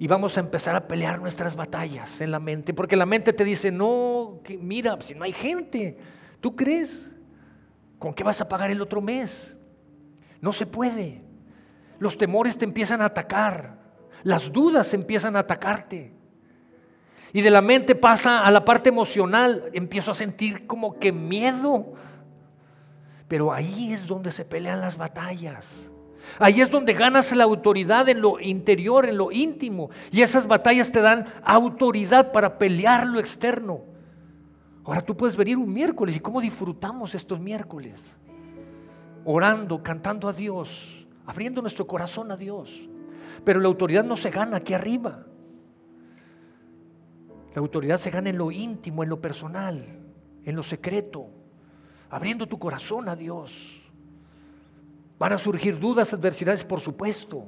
Y 0.00 0.08
vamos 0.08 0.36
a 0.36 0.40
empezar 0.40 0.74
a 0.74 0.88
pelear 0.88 1.20
nuestras 1.20 1.54
batallas 1.54 2.20
en 2.20 2.32
la 2.32 2.40
mente. 2.40 2.74
Porque 2.74 2.96
la 2.96 3.06
mente 3.06 3.32
te 3.32 3.44
dice, 3.44 3.70
no, 3.70 4.40
que 4.42 4.58
mira, 4.58 4.98
si 5.00 5.14
no 5.14 5.24
hay 5.24 5.32
gente, 5.32 5.96
¿tú 6.40 6.56
crees? 6.56 7.06
¿Con 8.00 8.12
qué 8.12 8.24
vas 8.24 8.40
a 8.40 8.48
pagar 8.48 8.72
el 8.72 8.82
otro 8.82 9.00
mes? 9.00 9.56
No 10.40 10.52
se 10.52 10.66
puede. 10.66 11.22
Los 12.00 12.18
temores 12.18 12.58
te 12.58 12.64
empiezan 12.64 13.00
a 13.00 13.06
atacar. 13.06 13.78
Las 14.24 14.52
dudas 14.52 14.92
empiezan 14.92 15.36
a 15.36 15.40
atacarte. 15.40 16.12
Y 17.32 17.42
de 17.42 17.50
la 17.50 17.62
mente 17.62 17.94
pasa 17.94 18.44
a 18.44 18.50
la 18.50 18.64
parte 18.64 18.88
emocional. 18.88 19.70
Empiezo 19.72 20.10
a 20.10 20.14
sentir 20.16 20.66
como 20.66 20.98
que 20.98 21.12
miedo. 21.12 21.94
Pero 23.28 23.52
ahí 23.52 23.92
es 23.92 24.08
donde 24.08 24.32
se 24.32 24.44
pelean 24.44 24.80
las 24.80 24.96
batallas. 24.96 25.66
Ahí 26.38 26.60
es 26.60 26.70
donde 26.70 26.92
ganas 26.92 27.34
la 27.34 27.44
autoridad 27.44 28.08
en 28.08 28.20
lo 28.20 28.40
interior, 28.40 29.06
en 29.06 29.16
lo 29.16 29.30
íntimo. 29.30 29.90
Y 30.10 30.22
esas 30.22 30.46
batallas 30.46 30.90
te 30.90 31.00
dan 31.00 31.26
autoridad 31.44 32.32
para 32.32 32.58
pelear 32.58 33.06
lo 33.06 33.18
externo. 33.18 33.82
Ahora 34.84 35.02
tú 35.02 35.16
puedes 35.16 35.36
venir 35.36 35.56
un 35.56 35.72
miércoles 35.72 36.16
y 36.16 36.20
cómo 36.20 36.40
disfrutamos 36.40 37.14
estos 37.14 37.40
miércoles. 37.40 38.00
Orando, 39.24 39.82
cantando 39.82 40.28
a 40.28 40.32
Dios, 40.32 41.06
abriendo 41.24 41.62
nuestro 41.62 41.86
corazón 41.86 42.30
a 42.30 42.36
Dios. 42.36 42.88
Pero 43.44 43.60
la 43.60 43.68
autoridad 43.68 44.04
no 44.04 44.16
se 44.16 44.30
gana 44.30 44.58
aquí 44.58 44.74
arriba. 44.74 45.24
La 47.54 47.60
autoridad 47.60 47.98
se 47.98 48.10
gana 48.10 48.30
en 48.30 48.38
lo 48.38 48.50
íntimo, 48.50 49.02
en 49.02 49.08
lo 49.08 49.20
personal, 49.20 49.86
en 50.44 50.56
lo 50.56 50.62
secreto, 50.62 51.28
abriendo 52.10 52.46
tu 52.46 52.58
corazón 52.58 53.08
a 53.08 53.16
Dios. 53.16 53.80
Van 55.24 55.32
a 55.32 55.38
surgir 55.38 55.80
dudas, 55.80 56.12
adversidades, 56.12 56.64
por 56.64 56.82
supuesto. 56.82 57.46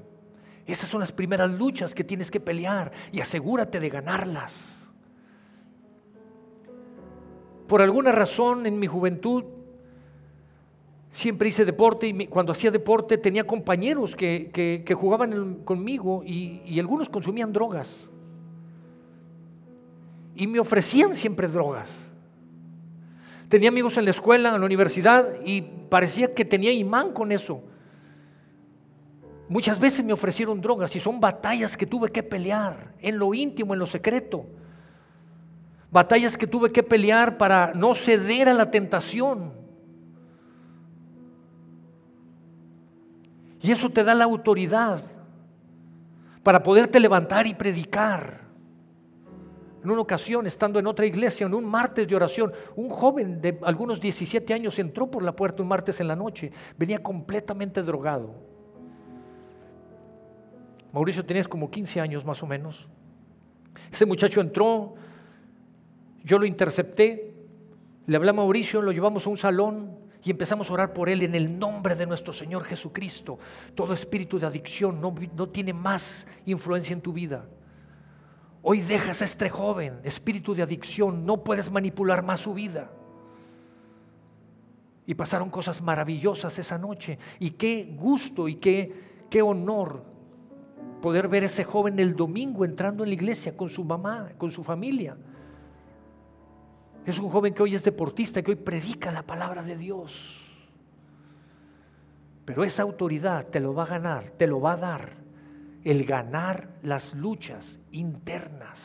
Esas 0.64 0.88
son 0.88 1.00
las 1.00 1.12
primeras 1.12 1.50
luchas 1.50 1.94
que 1.94 2.04
tienes 2.04 2.30
que 2.30 2.40
pelear 2.40 2.90
y 3.12 3.20
asegúrate 3.20 3.78
de 3.78 3.90
ganarlas. 3.90 4.82
Por 7.68 7.82
alguna 7.82 8.12
razón 8.12 8.64
en 8.64 8.78
mi 8.78 8.86
juventud 8.86 9.44
siempre 11.10 11.50
hice 11.50 11.66
deporte 11.66 12.06
y 12.06 12.26
cuando 12.28 12.52
hacía 12.52 12.70
deporte 12.70 13.18
tenía 13.18 13.46
compañeros 13.46 14.16
que, 14.16 14.96
jugaban 14.98 15.56
conmigo 15.56 16.22
y, 16.24 16.62
y 16.64 16.80
algunos 16.80 17.10
consumían 17.10 17.52
drogas. 17.52 18.08
Y 20.34 20.46
me 20.46 20.60
ofrecían 20.60 21.14
siempre 21.14 21.46
drogas. 21.46 22.05
Tenía 23.48 23.68
amigos 23.68 23.96
en 23.96 24.04
la 24.04 24.10
escuela, 24.10 24.54
en 24.54 24.60
la 24.60 24.66
universidad 24.66 25.28
y 25.44 25.62
parecía 25.62 26.34
que 26.34 26.44
tenía 26.44 26.72
imán 26.72 27.12
con 27.12 27.30
eso. 27.30 27.62
Muchas 29.48 29.78
veces 29.78 30.04
me 30.04 30.12
ofrecieron 30.12 30.60
drogas 30.60 30.94
y 30.96 31.00
son 31.00 31.20
batallas 31.20 31.76
que 31.76 31.86
tuve 31.86 32.10
que 32.10 32.24
pelear 32.24 32.94
en 32.98 33.18
lo 33.18 33.32
íntimo, 33.32 33.74
en 33.74 33.78
lo 33.78 33.86
secreto. 33.86 34.46
Batallas 35.92 36.36
que 36.36 36.48
tuve 36.48 36.72
que 36.72 36.82
pelear 36.82 37.38
para 37.38 37.72
no 37.72 37.94
ceder 37.94 38.48
a 38.48 38.54
la 38.54 38.70
tentación. 38.70 39.52
Y 43.62 43.70
eso 43.70 43.88
te 43.88 44.02
da 44.02 44.14
la 44.14 44.24
autoridad 44.24 45.00
para 46.42 46.62
poderte 46.62 46.98
levantar 46.98 47.46
y 47.46 47.54
predicar. 47.54 48.45
En 49.82 49.90
una 49.90 50.00
ocasión, 50.00 50.46
estando 50.46 50.78
en 50.78 50.86
otra 50.86 51.06
iglesia, 51.06 51.46
en 51.46 51.54
un 51.54 51.64
martes 51.64 52.08
de 52.08 52.16
oración, 52.16 52.52
un 52.74 52.88
joven 52.88 53.40
de 53.40 53.58
algunos 53.62 54.00
17 54.00 54.52
años 54.52 54.78
entró 54.78 55.10
por 55.10 55.22
la 55.22 55.34
puerta 55.34 55.62
un 55.62 55.68
martes 55.68 56.00
en 56.00 56.08
la 56.08 56.16
noche. 56.16 56.50
Venía 56.76 57.02
completamente 57.02 57.82
drogado. 57.82 58.34
Mauricio 60.92 61.24
tenías 61.24 61.46
como 61.46 61.70
15 61.70 62.00
años 62.00 62.24
más 62.24 62.42
o 62.42 62.46
menos. 62.46 62.88
Ese 63.92 64.06
muchacho 64.06 64.40
entró, 64.40 64.94
yo 66.24 66.38
lo 66.38 66.46
intercepté, 66.46 67.34
le 68.06 68.16
hablé 68.16 68.30
a 68.30 68.32
Mauricio, 68.32 68.80
lo 68.80 68.92
llevamos 68.92 69.26
a 69.26 69.30
un 69.30 69.36
salón 69.36 69.98
y 70.24 70.30
empezamos 70.30 70.70
a 70.70 70.72
orar 70.72 70.92
por 70.92 71.08
él 71.08 71.22
en 71.22 71.34
el 71.34 71.58
nombre 71.58 71.94
de 71.94 72.06
nuestro 72.06 72.32
Señor 72.32 72.64
Jesucristo. 72.64 73.38
Todo 73.74 73.92
espíritu 73.92 74.38
de 74.38 74.46
adicción 74.46 75.00
no, 75.00 75.14
no 75.36 75.48
tiene 75.48 75.72
más 75.72 76.26
influencia 76.46 76.94
en 76.94 77.00
tu 77.00 77.12
vida. 77.12 77.44
Hoy 78.68 78.80
dejas 78.80 79.22
a 79.22 79.26
este 79.26 79.48
joven, 79.48 80.00
espíritu 80.02 80.52
de 80.52 80.64
adicción, 80.64 81.24
no 81.24 81.44
puedes 81.44 81.70
manipular 81.70 82.24
más 82.24 82.40
su 82.40 82.52
vida. 82.52 82.90
Y 85.06 85.14
pasaron 85.14 85.50
cosas 85.50 85.80
maravillosas 85.80 86.58
esa 86.58 86.76
noche. 86.76 87.16
Y 87.38 87.50
qué 87.50 87.94
gusto 87.96 88.48
y 88.48 88.56
qué, 88.56 89.26
qué 89.30 89.40
honor 89.40 90.02
poder 91.00 91.28
ver 91.28 91.44
a 91.44 91.46
ese 91.46 91.62
joven 91.62 92.00
el 92.00 92.16
domingo 92.16 92.64
entrando 92.64 93.04
en 93.04 93.10
la 93.10 93.14
iglesia 93.14 93.56
con 93.56 93.70
su 93.70 93.84
mamá, 93.84 94.32
con 94.36 94.50
su 94.50 94.64
familia. 94.64 95.16
Es 97.04 97.20
un 97.20 97.28
joven 97.28 97.54
que 97.54 97.62
hoy 97.62 97.76
es 97.76 97.84
deportista, 97.84 98.42
que 98.42 98.50
hoy 98.50 98.56
predica 98.56 99.12
la 99.12 99.22
palabra 99.22 99.62
de 99.62 99.76
Dios. 99.76 100.44
Pero 102.44 102.64
esa 102.64 102.82
autoridad 102.82 103.46
te 103.46 103.60
lo 103.60 103.72
va 103.74 103.84
a 103.84 103.86
ganar, 103.86 104.30
te 104.30 104.48
lo 104.48 104.60
va 104.60 104.72
a 104.72 104.76
dar 104.76 105.26
el 105.86 106.04
ganar 106.04 106.68
las 106.82 107.14
luchas 107.14 107.78
internas. 107.96 108.80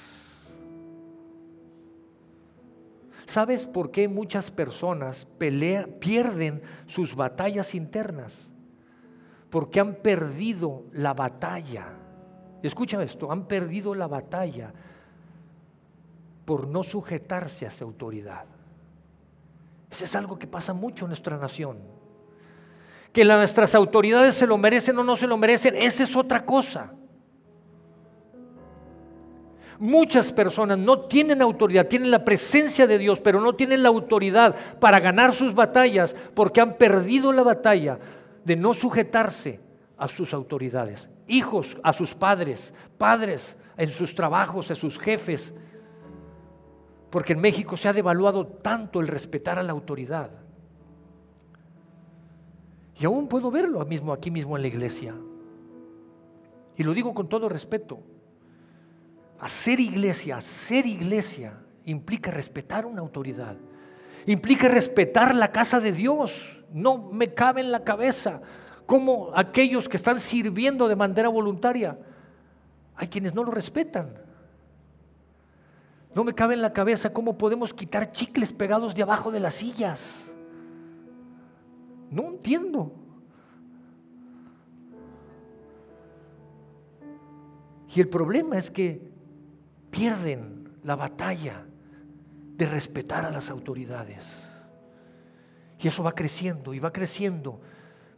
¿Sabes 3.26 3.66
por 3.66 3.92
qué 3.92 4.08
muchas 4.08 4.52
personas 4.52 5.28
pierden 5.38 6.62
sus 6.86 7.16
batallas 7.16 7.76
internas? 7.76 8.50
Porque 9.50 9.80
han 9.80 9.96
perdido 9.96 10.84
la 10.92 11.14
batalla. 11.14 11.88
Escucha 12.62 13.02
esto, 13.04 13.32
han 13.32 13.48
perdido 13.48 13.96
la 13.96 14.08
batalla 14.08 14.74
por 16.46 16.68
no 16.68 16.84
sujetarse 16.84 17.66
a 17.66 17.70
esa 17.70 17.86
autoridad. 17.86 18.46
Eso 19.90 20.06
es 20.06 20.16
algo 20.16 20.38
que 20.38 20.48
pasa 20.48 20.74
mucho 20.74 21.06
en 21.06 21.10
nuestra 21.10 21.38
nación 21.38 22.02
que 23.14 23.26
nuestras 23.26 23.76
autoridades 23.76 24.36
se 24.36 24.48
lo 24.48 24.58
merecen 24.58 24.98
o 24.98 25.04
no 25.04 25.16
se 25.16 25.28
lo 25.28 25.38
merecen, 25.38 25.76
esa 25.76 26.04
es 26.04 26.16
otra 26.16 26.46
cosa. 26.46 26.94
Muchas 29.82 30.32
personas 30.32 30.78
no 30.78 31.00
tienen 31.08 31.42
autoridad, 31.42 31.88
tienen 31.88 32.12
la 32.12 32.24
presencia 32.24 32.86
de 32.86 33.00
Dios, 33.00 33.20
pero 33.20 33.42
no 33.42 33.56
tienen 33.56 33.82
la 33.82 33.90
autoridad 33.90 34.56
para 34.80 35.00
ganar 35.00 35.34
sus 35.34 35.56
batallas 35.56 36.16
porque 36.36 36.62
han 36.62 36.78
perdido 36.78 37.34
la 37.34 37.42
batalla 37.42 37.98
de 38.46 38.56
no 38.56 38.76
sujetarse 38.76 39.60
a 39.98 40.08
sus 40.08 40.36
autoridades. 40.36 41.10
Hijos 41.26 41.80
a 41.82 41.94
sus 41.94 42.14
padres, 42.14 42.72
padres 43.00 43.58
en 43.76 43.90
sus 43.90 44.14
trabajos, 44.14 44.70
a 44.70 44.76
sus 44.76 45.00
jefes. 45.00 45.52
Porque 47.10 47.34
en 47.34 47.42
México 47.42 47.76
se 47.76 47.90
ha 47.90 47.94
devaluado 47.94 48.46
tanto 48.46 49.00
el 49.00 49.08
respetar 49.08 49.58
a 49.58 49.64
la 49.64 49.72
autoridad. 49.72 50.30
Y 53.00 53.06
aún 53.06 53.28
puedo 53.28 53.50
verlo 53.50 53.84
mismo, 53.84 54.14
aquí 54.14 54.30
mismo 54.30 54.56
en 54.56 54.62
la 54.62 54.68
iglesia. 54.68 55.16
Y 56.78 56.84
lo 56.84 56.94
digo 56.94 57.16
con 57.16 57.28
todo 57.28 57.50
respeto. 57.50 58.11
Hacer 59.42 59.80
iglesia, 59.80 60.40
ser 60.40 60.86
iglesia, 60.86 61.58
implica 61.84 62.32
respetar 62.32 62.86
una 62.86 63.02
autoridad. 63.02 63.58
Implica 64.28 64.68
respetar 64.68 65.34
la 65.34 65.52
casa 65.52 65.80
de 65.80 65.92
Dios. 65.92 66.64
No 66.72 67.10
me 67.12 67.34
cabe 67.34 67.62
en 67.62 67.72
la 67.72 67.84
cabeza 67.84 68.40
como 68.86 69.32
aquellos 69.36 69.90
que 69.90 69.98
están 69.98 70.20
sirviendo 70.20 70.88
de 70.88 70.96
manera 70.96 71.30
voluntaria, 71.30 71.98
hay 72.96 73.08
quienes 73.08 73.34
no 73.34 73.44
lo 73.44 73.52
respetan. 73.52 74.14
No 76.14 76.24
me 76.24 76.36
cabe 76.36 76.54
en 76.54 76.62
la 76.62 76.74
cabeza 76.74 77.14
cómo 77.14 77.38
podemos 77.38 77.74
quitar 77.74 78.12
chicles 78.12 78.52
pegados 78.52 78.94
de 78.94 79.02
abajo 79.02 79.32
de 79.32 79.40
las 79.40 79.56
sillas. 79.56 80.22
No 82.10 82.24
entiendo. 82.28 82.94
Y 87.96 88.02
el 88.02 88.10
problema 88.10 88.58
es 88.58 88.70
que 88.70 89.11
pierden 89.92 90.80
la 90.84 90.96
batalla 90.96 91.66
de 92.58 92.66
respetar 92.66 93.26
a 93.26 93.32
las 93.32 93.50
autoridades. 93.50 94.26
Y 95.80 95.88
eso 95.88 96.04
va 96.04 96.14
creciendo 96.14 96.74
y 96.74 96.80
va 96.80 96.92
creciendo. 96.92 97.60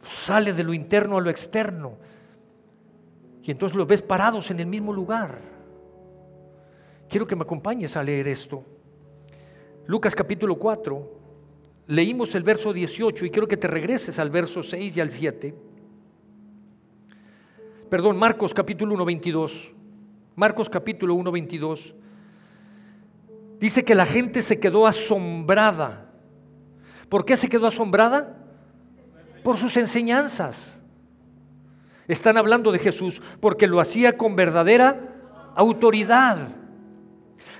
Sale 0.00 0.52
de 0.52 0.64
lo 0.64 0.72
interno 0.72 1.18
a 1.18 1.20
lo 1.20 1.30
externo. 1.30 1.98
Y 3.42 3.50
entonces 3.50 3.76
los 3.76 3.86
ves 3.86 4.02
parados 4.02 4.50
en 4.50 4.60
el 4.60 4.66
mismo 4.66 4.92
lugar. 4.92 5.38
Quiero 7.08 7.26
que 7.26 7.36
me 7.36 7.42
acompañes 7.42 7.96
a 7.96 8.02
leer 8.02 8.28
esto. 8.28 8.64
Lucas 9.86 10.14
capítulo 10.14 10.56
4, 10.56 11.24
Leímos 11.86 12.34
el 12.34 12.42
verso 12.42 12.72
18 12.72 13.26
y 13.26 13.30
quiero 13.30 13.46
que 13.46 13.58
te 13.58 13.68
regreses 13.68 14.18
al 14.18 14.30
verso 14.30 14.62
6 14.62 14.96
y 14.96 15.00
al 15.00 15.10
7. 15.10 15.54
perdón, 17.90 18.16
Marcos 18.16 18.54
capítulo 18.54 18.94
1, 18.94 19.04
22. 19.04 19.72
Marcos 20.36 20.68
capítulo 20.68 21.14
1, 21.14 21.30
22. 21.30 21.94
Dice 23.60 23.84
que 23.84 23.94
la 23.94 24.04
gente 24.04 24.42
se 24.42 24.58
quedó 24.58 24.86
asombrada. 24.86 26.10
¿Por 27.08 27.24
qué 27.24 27.36
se 27.36 27.48
quedó 27.48 27.68
asombrada? 27.68 28.36
Por 29.44 29.58
sus 29.58 29.76
enseñanzas. 29.76 30.76
Están 32.08 32.36
hablando 32.36 32.72
de 32.72 32.80
Jesús 32.80 33.22
porque 33.40 33.66
lo 33.66 33.80
hacía 33.80 34.16
con 34.18 34.34
verdadera 34.34 35.52
autoridad. 35.54 36.48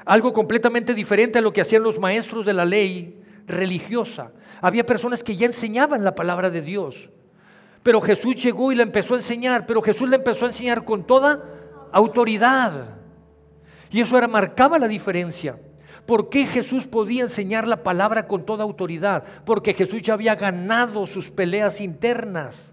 Algo 0.05 0.33
completamente 0.33 0.95
diferente 0.95 1.39
a 1.39 1.43
lo 1.43 1.53
que 1.53 1.61
hacían 1.61 1.83
los 1.83 1.99
maestros 1.99 2.45
de 2.45 2.55
la 2.55 2.65
ley 2.65 3.23
religiosa. 3.47 4.33
Había 4.61 4.85
personas 4.85 5.23
que 5.23 5.37
ya 5.37 5.47
enseñaban 5.47 6.05
la 6.05 6.15
palabra 6.15 6.51
de 6.51 6.61
Dios. 6.61 7.09
Pero 7.85 8.01
Jesús 8.01 8.37
llegó 8.37 8.73
y 8.73 8.75
la 8.75 8.83
empezó 8.83 9.15
a 9.15 9.19
enseñar, 9.19 9.67
pero 9.67 9.81
Jesús 9.81 10.09
la 10.09 10.17
empezó 10.17 10.47
a 10.47 10.49
enseñar 10.49 10.85
con 10.85 11.07
toda 11.07 11.54
autoridad. 11.94 12.96
Y 13.90 14.00
eso 14.00 14.18
era 14.18 14.26
marcaba 14.28 14.78
la 14.78 14.88
diferencia. 14.88 15.59
¿Por 16.04 16.28
qué 16.28 16.44
Jesús 16.44 16.87
podía 16.87 17.22
enseñar 17.22 17.66
la 17.66 17.83
palabra 17.83 18.26
con 18.26 18.44
toda 18.44 18.64
autoridad? 18.64 19.24
Porque 19.46 19.72
Jesús 19.72 20.02
ya 20.02 20.14
había 20.14 20.35
ganado 20.35 21.07
sus 21.07 21.30
peleas 21.30 21.80
internas. 21.80 22.72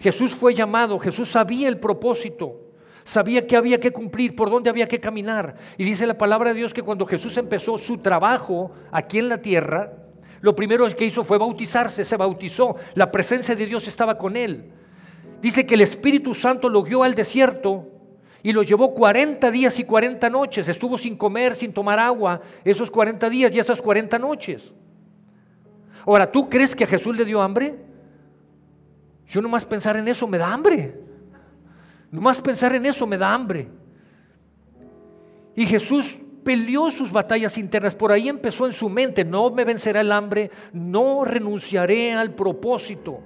Jesús 0.00 0.34
fue 0.34 0.54
llamado, 0.54 0.98
Jesús 0.98 1.28
sabía 1.28 1.68
el 1.68 1.78
propósito, 1.78 2.72
sabía 3.04 3.46
que 3.46 3.54
había 3.54 3.78
que 3.78 3.92
cumplir, 3.92 4.34
por 4.34 4.50
dónde 4.50 4.70
había 4.70 4.88
que 4.88 4.98
caminar. 4.98 5.56
Y 5.76 5.84
dice 5.84 6.06
la 6.06 6.16
palabra 6.16 6.48
de 6.48 6.56
Dios 6.56 6.72
que 6.72 6.82
cuando 6.82 7.06
Jesús 7.06 7.36
empezó 7.36 7.76
su 7.76 7.98
trabajo 7.98 8.72
aquí 8.90 9.18
en 9.18 9.28
la 9.28 9.42
tierra, 9.42 9.92
lo 10.40 10.56
primero 10.56 10.88
que 10.96 11.04
hizo 11.04 11.22
fue 11.22 11.36
bautizarse, 11.36 12.06
se 12.06 12.16
bautizó, 12.16 12.76
la 12.94 13.12
presencia 13.12 13.54
de 13.54 13.66
Dios 13.66 13.86
estaba 13.86 14.16
con 14.16 14.38
él. 14.38 14.72
Dice 15.40 15.64
que 15.64 15.74
el 15.74 15.80
Espíritu 15.80 16.34
Santo 16.34 16.68
lo 16.68 16.82
guió 16.82 17.02
al 17.02 17.14
desierto 17.14 17.86
y 18.42 18.52
lo 18.52 18.62
llevó 18.62 18.94
40 18.94 19.50
días 19.50 19.78
y 19.78 19.84
40 19.84 20.28
noches. 20.30 20.68
Estuvo 20.68 20.98
sin 20.98 21.16
comer, 21.16 21.54
sin 21.54 21.72
tomar 21.72 21.98
agua 21.98 22.40
esos 22.64 22.90
40 22.90 23.28
días 23.30 23.54
y 23.54 23.58
esas 23.58 23.80
40 23.80 24.18
noches. 24.18 24.72
Ahora, 26.06 26.30
¿tú 26.30 26.48
crees 26.48 26.74
que 26.74 26.84
a 26.84 26.86
Jesús 26.86 27.16
le 27.16 27.24
dio 27.24 27.40
hambre? 27.40 27.78
Yo 29.26 29.40
nomás 29.40 29.64
pensar 29.64 29.96
en 29.96 30.08
eso 30.08 30.26
me 30.26 30.38
da 30.38 30.52
hambre. 30.52 30.98
Nomás 32.10 32.40
pensar 32.40 32.74
en 32.74 32.86
eso 32.86 33.06
me 33.06 33.16
da 33.16 33.32
hambre. 33.32 33.68
Y 35.54 35.66
Jesús 35.66 36.18
peleó 36.42 36.90
sus 36.90 37.12
batallas 37.12 37.56
internas. 37.58 37.94
Por 37.94 38.10
ahí 38.10 38.28
empezó 38.28 38.66
en 38.66 38.72
su 38.72 38.88
mente, 38.88 39.24
no 39.24 39.50
me 39.50 39.64
vencerá 39.64 40.00
el 40.00 40.10
hambre, 40.10 40.50
no 40.72 41.24
renunciaré 41.24 42.12
al 42.12 42.34
propósito. 42.34 43.20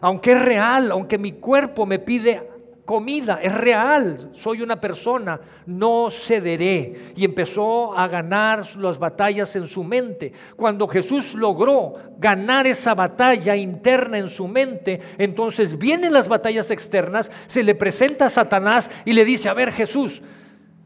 Aunque 0.00 0.32
es 0.32 0.42
real, 0.42 0.90
aunque 0.90 1.18
mi 1.18 1.32
cuerpo 1.32 1.86
me 1.86 1.98
pide 1.98 2.48
comida, 2.88 3.38
es 3.42 3.52
real, 3.52 4.30
soy 4.32 4.62
una 4.62 4.80
persona, 4.80 5.38
no 5.66 6.08
cederé. 6.10 7.12
Y 7.16 7.24
empezó 7.26 7.96
a 7.96 8.08
ganar 8.08 8.64
las 8.76 8.98
batallas 8.98 9.54
en 9.56 9.66
su 9.66 9.84
mente. 9.84 10.32
Cuando 10.56 10.88
Jesús 10.88 11.34
logró 11.34 11.96
ganar 12.18 12.66
esa 12.66 12.94
batalla 12.94 13.54
interna 13.54 14.16
en 14.16 14.30
su 14.30 14.48
mente, 14.48 15.00
entonces 15.18 15.76
vienen 15.76 16.14
las 16.14 16.28
batallas 16.28 16.70
externas, 16.70 17.30
se 17.46 17.62
le 17.62 17.74
presenta 17.74 18.24
a 18.24 18.30
Satanás 18.30 18.90
y 19.04 19.12
le 19.12 19.26
dice, 19.26 19.50
a 19.50 19.54
ver 19.54 19.70
Jesús, 19.70 20.22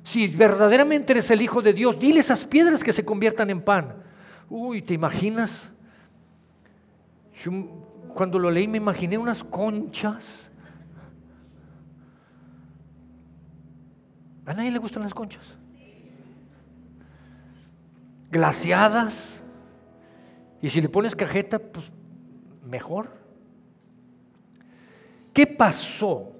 si 0.03 0.27
verdaderamente 0.27 1.13
eres 1.13 1.31
el 1.31 1.41
Hijo 1.41 1.63
de 1.63 1.73
Dios, 1.73 2.01
dile 2.01 2.19
esas 2.19 2.45
piedras 2.45 2.83
que 2.83 2.93
se 2.93 3.05
conviertan 3.05 3.49
en 3.51 3.63
pan. 3.63 3.95
Uy, 4.51 4.83
¿te 4.83 4.95
imaginas? 4.95 5.71
Cuando 8.15 8.39
lo 8.39 8.51
leí 8.51 8.69
me 8.69 8.79
imaginé 8.79 9.19
unas 9.19 9.43
conchas 9.43 10.51
¿A 14.47 14.55
nadie 14.55 14.71
le 14.71 14.79
gustan 14.79 15.03
las 15.03 15.15
conchas? 15.15 15.57
Glaciadas. 18.31 19.41
Y 20.61 20.71
si 20.71 20.81
le 20.81 20.89
pones 20.89 21.15
cajeta, 21.15 21.59
pues 21.59 21.91
mejor. 22.65 23.11
¿Qué 25.33 25.47
pasó? 25.47 26.33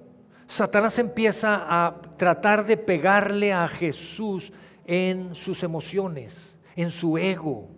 Satanás 0.47 0.99
empieza 0.99 1.65
a 1.67 2.01
tratar 2.17 2.65
de 2.65 2.77
pegarle 2.77 3.53
a 3.53 3.67
Jesús 3.67 4.51
en 4.85 5.33
sus 5.33 5.63
emociones, 5.63 6.55
en 6.75 6.91
su 6.91 7.17
ego. 7.17 7.69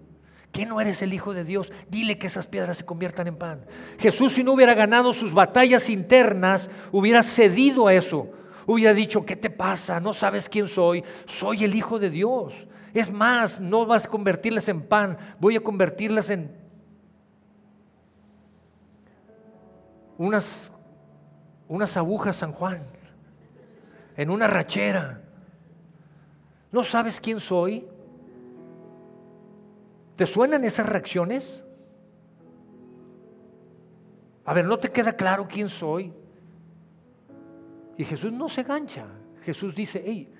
¿Qué 0.55 0.65
no 0.65 0.79
eres 0.79 1.01
el 1.01 1.13
Hijo 1.13 1.33
de 1.33 1.43
Dios? 1.43 1.69
Dile 1.89 2.17
que 2.17 2.27
esas 2.27 2.47
piedras 2.47 2.77
se 2.77 2.85
conviertan 2.85 3.27
en 3.27 3.35
pan. 3.35 3.65
Jesús 3.99 4.33
si 4.33 4.43
no 4.43 4.53
hubiera 4.53 4.73
ganado 4.73 5.13
sus 5.13 5.33
batallas 5.33 5.89
internas, 5.89 6.69
hubiera 6.93 7.21
cedido 7.23 7.87
a 7.87 7.93
eso 7.93 8.31
hubiera 8.67 8.93
dicho, 8.93 9.25
¿qué 9.25 9.35
te 9.35 9.49
pasa? 9.49 9.99
No 9.99 10.13
sabes 10.13 10.49
quién 10.49 10.67
soy. 10.67 11.03
Soy 11.25 11.63
el 11.63 11.75
Hijo 11.75 11.99
de 11.99 12.09
Dios. 12.09 12.53
Es 12.93 13.11
más, 13.11 13.59
no 13.59 13.85
vas 13.85 14.05
a 14.05 14.09
convertirlas 14.09 14.69
en 14.69 14.81
pan, 14.81 15.17
voy 15.39 15.57
a 15.57 15.59
convertirlas 15.59 16.29
en 16.29 16.55
unas, 20.17 20.71
unas 21.67 21.97
agujas 21.97 22.37
San 22.37 22.53
Juan, 22.53 22.81
en 24.15 24.29
una 24.29 24.47
rachera. 24.47 25.21
¿No 26.71 26.83
sabes 26.83 27.19
quién 27.19 27.41
soy? 27.41 27.85
¿Te 30.15 30.25
suenan 30.25 30.63
esas 30.63 30.87
reacciones? 30.87 31.63
A 34.45 34.53
ver, 34.53 34.65
¿no 34.65 34.77
te 34.77 34.91
queda 34.91 35.13
claro 35.13 35.47
quién 35.49 35.69
soy? 35.69 36.13
Y 37.97 38.03
Jesús 38.03 38.31
no 38.31 38.47
se 38.47 38.63
gancha. 38.63 39.05
Jesús 39.41 39.75
dice, 39.75 40.03
hey, 40.05 40.31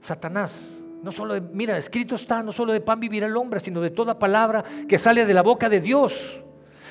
Satanás, 0.00 0.72
no 1.02 1.12
solo 1.12 1.34
de, 1.34 1.40
mira, 1.40 1.76
escrito 1.76 2.14
está, 2.14 2.42
no 2.42 2.52
solo 2.52 2.72
de 2.72 2.80
pan 2.80 3.00
vivir 3.00 3.22
el 3.22 3.36
hombre, 3.36 3.60
sino 3.60 3.80
de 3.80 3.90
toda 3.90 4.18
palabra 4.18 4.64
que 4.88 4.98
sale 4.98 5.26
de 5.26 5.34
la 5.34 5.42
boca 5.42 5.68
de 5.68 5.80
Dios. 5.80 6.40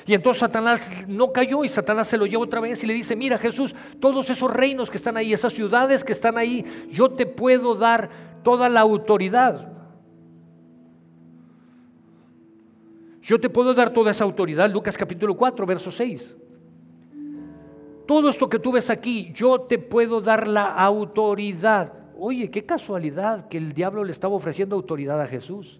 Y 0.06 0.14
entonces 0.14 0.40
Satanás 0.40 0.90
no 1.06 1.32
cayó 1.32 1.64
y 1.64 1.68
Satanás 1.68 2.08
se 2.08 2.16
lo 2.16 2.24
lleva 2.24 2.44
otra 2.44 2.60
vez 2.60 2.82
y 2.82 2.86
le 2.86 2.94
dice, 2.94 3.14
mira 3.14 3.36
Jesús, 3.36 3.74
todos 4.00 4.30
esos 4.30 4.50
reinos 4.50 4.90
que 4.90 4.96
están 4.96 5.18
ahí, 5.18 5.32
esas 5.32 5.52
ciudades 5.52 6.02
que 6.02 6.12
están 6.12 6.38
ahí, 6.38 6.64
yo 6.90 7.10
te 7.10 7.26
puedo 7.26 7.74
dar 7.74 8.08
toda 8.42 8.70
la 8.70 8.80
autoridad. 8.80 9.77
Yo 13.28 13.38
te 13.38 13.48
puedo 13.48 13.74
dar 13.74 13.92
toda 13.92 14.10
esa 14.10 14.24
autoridad, 14.24 14.68
Lucas 14.72 14.96
capítulo 14.98 15.36
4, 15.36 15.66
verso 15.66 15.92
6 15.92 16.34
todo 18.08 18.30
esto 18.30 18.48
que 18.48 18.58
tú 18.58 18.72
ves 18.72 18.88
aquí, 18.88 19.30
yo 19.34 19.60
te 19.60 19.78
puedo 19.78 20.22
dar 20.22 20.48
la 20.48 20.64
autoridad. 20.64 21.92
Oye, 22.18 22.50
qué 22.50 22.64
casualidad 22.64 23.48
que 23.48 23.58
el 23.58 23.74
diablo 23.74 24.02
le 24.02 24.12
estaba 24.12 24.34
ofreciendo 24.34 24.76
autoridad 24.76 25.20
a 25.20 25.26
Jesús. 25.26 25.78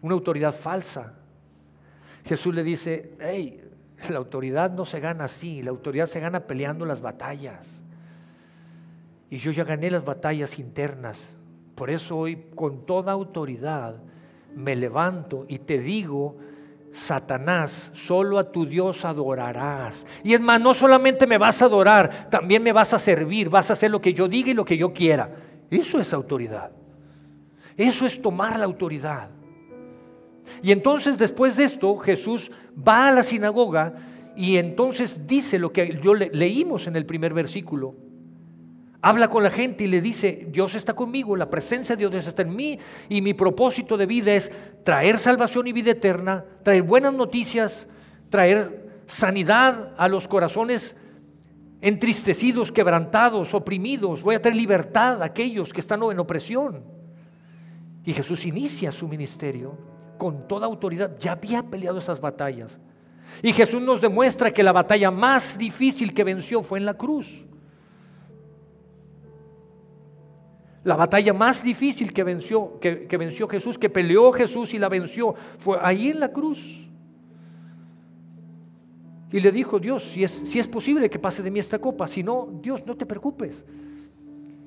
Una 0.00 0.14
autoridad 0.14 0.54
falsa. 0.54 1.14
Jesús 2.24 2.54
le 2.54 2.62
dice, 2.62 3.16
hey, 3.18 3.68
la 4.08 4.18
autoridad 4.18 4.70
no 4.70 4.84
se 4.84 5.00
gana 5.00 5.24
así, 5.24 5.60
la 5.60 5.70
autoridad 5.70 6.06
se 6.06 6.20
gana 6.20 6.38
peleando 6.38 6.86
las 6.86 7.00
batallas. 7.00 7.82
Y 9.28 9.38
yo 9.38 9.50
ya 9.50 9.64
gané 9.64 9.90
las 9.90 10.04
batallas 10.04 10.60
internas. 10.60 11.18
Por 11.74 11.90
eso 11.90 12.16
hoy 12.16 12.46
con 12.54 12.86
toda 12.86 13.10
autoridad 13.10 13.96
me 14.54 14.76
levanto 14.76 15.46
y 15.48 15.58
te 15.58 15.78
digo 15.78 16.36
Satanás, 16.94 17.90
solo 17.92 18.38
a 18.38 18.52
tu 18.52 18.66
Dios 18.66 19.04
adorarás. 19.04 20.06
Y 20.22 20.32
es 20.32 20.40
más, 20.40 20.60
no 20.60 20.72
solamente 20.74 21.26
me 21.26 21.38
vas 21.38 21.60
a 21.60 21.64
adorar, 21.64 22.28
también 22.30 22.62
me 22.62 22.72
vas 22.72 22.94
a 22.94 23.00
servir, 23.00 23.50
vas 23.50 23.68
a 23.70 23.72
hacer 23.72 23.90
lo 23.90 24.00
que 24.00 24.14
yo 24.14 24.28
diga 24.28 24.50
y 24.50 24.54
lo 24.54 24.64
que 24.64 24.76
yo 24.76 24.92
quiera. 24.92 25.34
Eso 25.70 26.00
es 26.00 26.12
autoridad. 26.12 26.70
Eso 27.76 28.06
es 28.06 28.22
tomar 28.22 28.58
la 28.58 28.64
autoridad. 28.64 29.28
Y 30.62 30.70
entonces 30.70 31.18
después 31.18 31.56
de 31.56 31.64
esto, 31.64 31.96
Jesús 31.96 32.52
va 32.76 33.08
a 33.08 33.12
la 33.12 33.24
sinagoga 33.24 33.94
y 34.36 34.56
entonces 34.56 35.26
dice 35.26 35.58
lo 35.58 35.72
que 35.72 35.98
yo 36.00 36.14
leímos 36.14 36.86
en 36.86 36.94
el 36.94 37.06
primer 37.06 37.34
versículo 37.34 37.96
habla 39.04 39.28
con 39.28 39.42
la 39.42 39.50
gente 39.50 39.84
y 39.84 39.86
le 39.86 40.00
dice, 40.00 40.46
Dios 40.48 40.74
está 40.74 40.94
conmigo, 40.94 41.36
la 41.36 41.50
presencia 41.50 41.94
de 41.94 42.08
Dios 42.08 42.26
está 42.26 42.40
en 42.40 42.56
mí 42.56 42.78
y 43.10 43.20
mi 43.20 43.34
propósito 43.34 43.98
de 43.98 44.06
vida 44.06 44.32
es 44.32 44.50
traer 44.82 45.18
salvación 45.18 45.66
y 45.66 45.72
vida 45.72 45.90
eterna, 45.90 46.42
traer 46.62 46.82
buenas 46.82 47.12
noticias, 47.12 47.86
traer 48.30 49.02
sanidad 49.06 49.92
a 49.98 50.08
los 50.08 50.26
corazones 50.26 50.96
entristecidos, 51.82 52.72
quebrantados, 52.72 53.52
oprimidos. 53.52 54.22
Voy 54.22 54.36
a 54.36 54.40
traer 54.40 54.56
libertad 54.56 55.20
a 55.20 55.26
aquellos 55.26 55.70
que 55.70 55.80
están 55.80 56.02
en 56.02 56.18
opresión. 56.18 56.82
Y 58.06 58.14
Jesús 58.14 58.46
inicia 58.46 58.90
su 58.90 59.06
ministerio 59.06 59.76
con 60.16 60.48
toda 60.48 60.64
autoridad. 60.64 61.18
Ya 61.18 61.32
había 61.32 61.62
peleado 61.62 61.98
esas 61.98 62.22
batallas. 62.22 62.78
Y 63.42 63.52
Jesús 63.52 63.82
nos 63.82 64.00
demuestra 64.00 64.50
que 64.50 64.62
la 64.62 64.72
batalla 64.72 65.10
más 65.10 65.58
difícil 65.58 66.14
que 66.14 66.24
venció 66.24 66.62
fue 66.62 66.78
en 66.78 66.86
la 66.86 66.94
cruz. 66.94 67.44
La 70.84 70.96
batalla 70.96 71.32
más 71.32 71.64
difícil 71.64 72.12
que 72.12 72.22
venció, 72.22 72.78
que, 72.78 73.16
venció 73.16 73.48
Jesús, 73.48 73.78
que 73.78 73.88
peleó 73.88 74.30
Jesús 74.32 74.74
y 74.74 74.78
la 74.78 74.90
venció, 74.90 75.34
fue 75.56 75.78
ahí 75.80 76.10
en 76.10 76.20
la 76.20 76.28
cruz. 76.28 76.86
Y 79.32 79.40
le 79.40 79.50
dijo, 79.50 79.80
Dios, 79.80 80.04
si 80.04 80.22
es, 80.22 80.42
si 80.44 80.58
es 80.58 80.68
posible 80.68 81.08
que 81.08 81.18
pase 81.18 81.42
de 81.42 81.50
mí 81.50 81.58
esta 81.58 81.78
copa, 81.78 82.06
si 82.06 82.22
no, 82.22 82.48
Dios, 82.62 82.86
no 82.86 82.94
te 82.96 83.06
preocupes. 83.06 83.64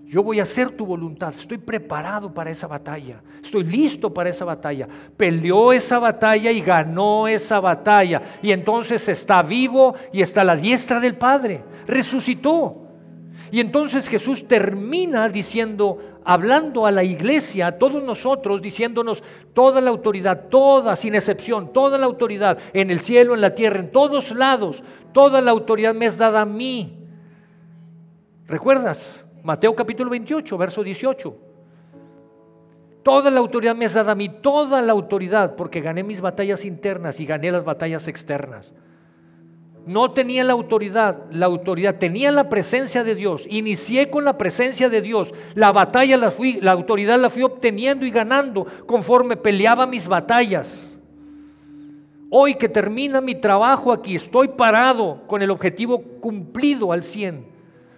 Yo 0.08 0.24
voy 0.24 0.40
a 0.40 0.44
hacer 0.44 0.72
tu 0.72 0.86
voluntad. 0.86 1.34
Estoy 1.38 1.58
preparado 1.58 2.34
para 2.34 2.50
esa 2.50 2.66
batalla. 2.66 3.22
Estoy 3.44 3.64
listo 3.64 4.14
para 4.14 4.30
esa 4.30 4.46
batalla. 4.46 4.88
Peleó 5.18 5.72
esa 5.72 6.00
batalla 6.00 6.50
y 6.50 6.62
ganó 6.62 7.28
esa 7.28 7.60
batalla. 7.60 8.22
Y 8.42 8.52
entonces 8.52 9.08
está 9.10 9.44
vivo 9.44 9.96
y 10.14 10.22
está 10.22 10.42
a 10.42 10.46
la 10.46 10.56
diestra 10.56 11.00
del 11.00 11.16
Padre. 11.16 11.64
Resucitó. 11.86 12.87
Y 13.52 13.60
entonces 13.60 14.08
Jesús 14.08 14.48
termina 14.48 15.30
diciendo, 15.30 16.00
hablando 16.26 16.86
a 16.86 16.92
la 16.92 17.04
iglesia, 17.04 17.68
a 17.68 17.72
todos 17.78 18.04
nosotros, 18.04 18.62
diciéndonos 18.62 19.24
toda 19.54 19.80
la 19.80 19.90
autoridad, 19.90 20.48
toda, 20.50 20.96
sin 20.96 21.16
excepción, 21.16 21.72
toda 21.72 21.98
la 21.98 22.06
autoridad 22.06 22.58
en 22.74 22.92
el 22.92 23.00
cielo, 23.00 23.34
en 23.34 23.42
la 23.42 23.56
tierra, 23.56 23.80
en 23.80 23.92
todos 23.92 24.32
lados, 24.32 24.84
toda 25.14 25.42
la 25.42 25.52
autoridad 25.52 25.96
me 25.96 26.08
es 26.08 26.18
dada 26.18 26.42
a 26.42 26.46
mí. 26.46 26.98
¿Recuerdas? 28.46 29.26
Mateo 29.44 29.76
capítulo 29.76 30.10
28, 30.10 30.58
verso 30.58 30.84
18. 30.84 31.38
Toda 33.04 33.32
la 33.32 33.40
autoridad 33.40 33.76
me 33.76 33.86
es 33.86 33.94
dada 33.94 34.12
a 34.12 34.16
mí, 34.16 34.28
toda 34.28 34.82
la 34.82 34.92
autoridad, 34.92 35.56
porque 35.56 35.80
gané 35.80 36.04
mis 36.04 36.20
batallas 36.20 36.66
internas 36.66 37.22
y 37.22 37.26
gané 37.26 37.52
las 37.52 37.64
batallas 37.64 38.10
externas. 38.10 38.74
No 39.88 40.12
tenía 40.12 40.44
la 40.44 40.52
autoridad, 40.52 41.24
la 41.32 41.46
autoridad 41.46 41.96
tenía 41.96 42.32
la 42.34 42.50
presencia 42.50 43.06
de 43.06 43.16
Dios. 43.16 43.46
Inicié 43.50 44.10
con 44.10 44.26
la 44.26 44.38
presencia 44.38 44.90
de 44.90 45.02
Dios. 45.02 45.34
La 45.56 45.72
batalla 45.72 46.18
la 46.18 46.30
fui, 46.30 46.60
la 46.62 46.74
autoridad 46.74 47.18
la 47.20 47.30
fui 47.30 47.44
obteniendo 47.44 48.06
y 48.06 48.12
ganando 48.12 48.68
conforme 48.86 49.38
peleaba 49.38 49.88
mis 49.88 50.08
batallas. 50.08 50.98
Hoy 52.30 52.56
que 52.56 52.68
termina 52.68 53.22
mi 53.22 53.36
trabajo 53.36 53.94
aquí, 53.94 54.18
estoy 54.18 54.50
parado 54.50 55.26
con 55.26 55.42
el 55.42 55.50
objetivo 55.50 56.02
cumplido 56.20 56.92
al 56.92 57.04
100 57.04 57.48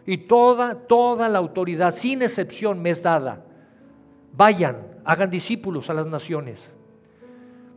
y 0.06 0.18
toda, 0.18 0.76
toda 0.76 1.28
la 1.28 1.40
autoridad, 1.40 1.94
sin 1.96 2.22
excepción, 2.22 2.80
me 2.80 2.92
es 2.92 3.02
dada. 3.02 3.44
Vayan, 4.34 4.78
hagan 5.04 5.32
discípulos 5.32 5.90
a 5.90 5.96
las 5.96 6.06
naciones. 6.06 6.72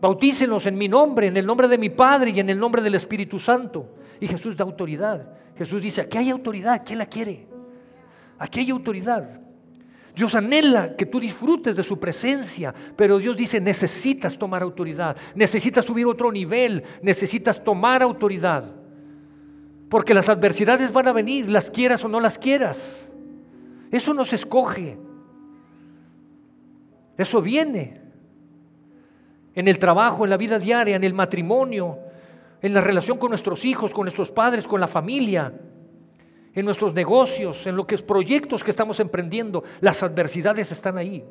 Bautícenlos 0.03 0.67
en 0.67 0.77
mi 0.77 0.89
nombre, 0.89 1.29
en 1.29 1.37
el 1.37 1.47
nombre 1.47 1.69
de 1.69 1.79
mi 1.79 1.89
Padre 1.89 2.31
y 2.31 2.41
en 2.41 2.51
el 2.51 2.59
nombre 2.59 2.83
del 2.83 2.97
Espíritu 2.97 3.39
Santo. 3.39 3.87
Y 4.23 4.29
Jesús 4.29 4.57
da 4.57 4.62
autoridad. 4.62 5.27
Jesús 5.59 5.83
dice, 5.83 6.03
aquí 6.03 6.16
hay 6.16 6.31
autoridad, 6.31 6.85
¿quién 6.87 7.01
la 7.01 7.07
quiere? 7.07 7.49
Aquí 8.39 8.61
hay 8.61 8.70
autoridad. 8.70 9.41
Dios 10.14 10.37
anhela 10.37 10.95
que 10.95 11.07
tú 11.07 11.18
disfrutes 11.18 11.75
de 11.75 11.83
su 11.83 11.99
presencia, 11.99 12.73
pero 12.95 13.18
Dios 13.18 13.37
dice, 13.37 13.61
necesitas 13.61 14.39
tomar 14.39 14.62
autoridad, 14.62 15.16
necesitas 15.35 15.85
subir 15.85 16.07
otro 16.07 16.31
nivel, 16.31 16.85
necesitas 17.03 17.64
tomar 17.64 18.01
autoridad. 18.01 18.73
Porque 19.89 20.14
las 20.14 20.29
adversidades 20.29 20.93
van 20.93 21.09
a 21.09 21.12
venir, 21.12 21.49
las 21.49 21.68
quieras 21.68 22.05
o 22.05 22.09
no 22.09 22.20
las 22.20 22.39
quieras. 22.39 23.05
Eso 23.91 24.14
no 24.14 24.25
se 24.25 24.37
escoge. 24.37 24.99
Eso 27.18 27.43
viene. 27.43 28.01
En 29.53 29.66
el 29.66 29.81
trabajo, 29.81 30.23
en 30.23 30.31
la 30.31 30.37
vida 30.37 30.61
diaria, 30.61 30.95
en 30.95 31.03
el 31.03 31.12
matrimonio, 31.12 31.99
en 32.63 32.73
la 32.73 32.81
relación 32.81 33.19
con 33.19 33.31
nuestros 33.31 33.65
hijos, 33.65 33.93
con 33.93 34.05
nuestros 34.05 34.31
padres, 34.31 34.67
con 34.67 34.81
la 34.81 34.89
familia, 34.89 35.53
en 36.55 36.65
nuestros 36.65 36.95
negocios, 36.95 37.67
en 37.67 37.77
los 37.77 37.87
proyectos 38.03 38.65
que 38.65 38.71
estamos 38.71 39.01
emprendiendo. 39.01 39.65
Las 39.81 40.03
adversidades 40.03 40.73
están 40.73 40.97
ahí. 40.97 41.25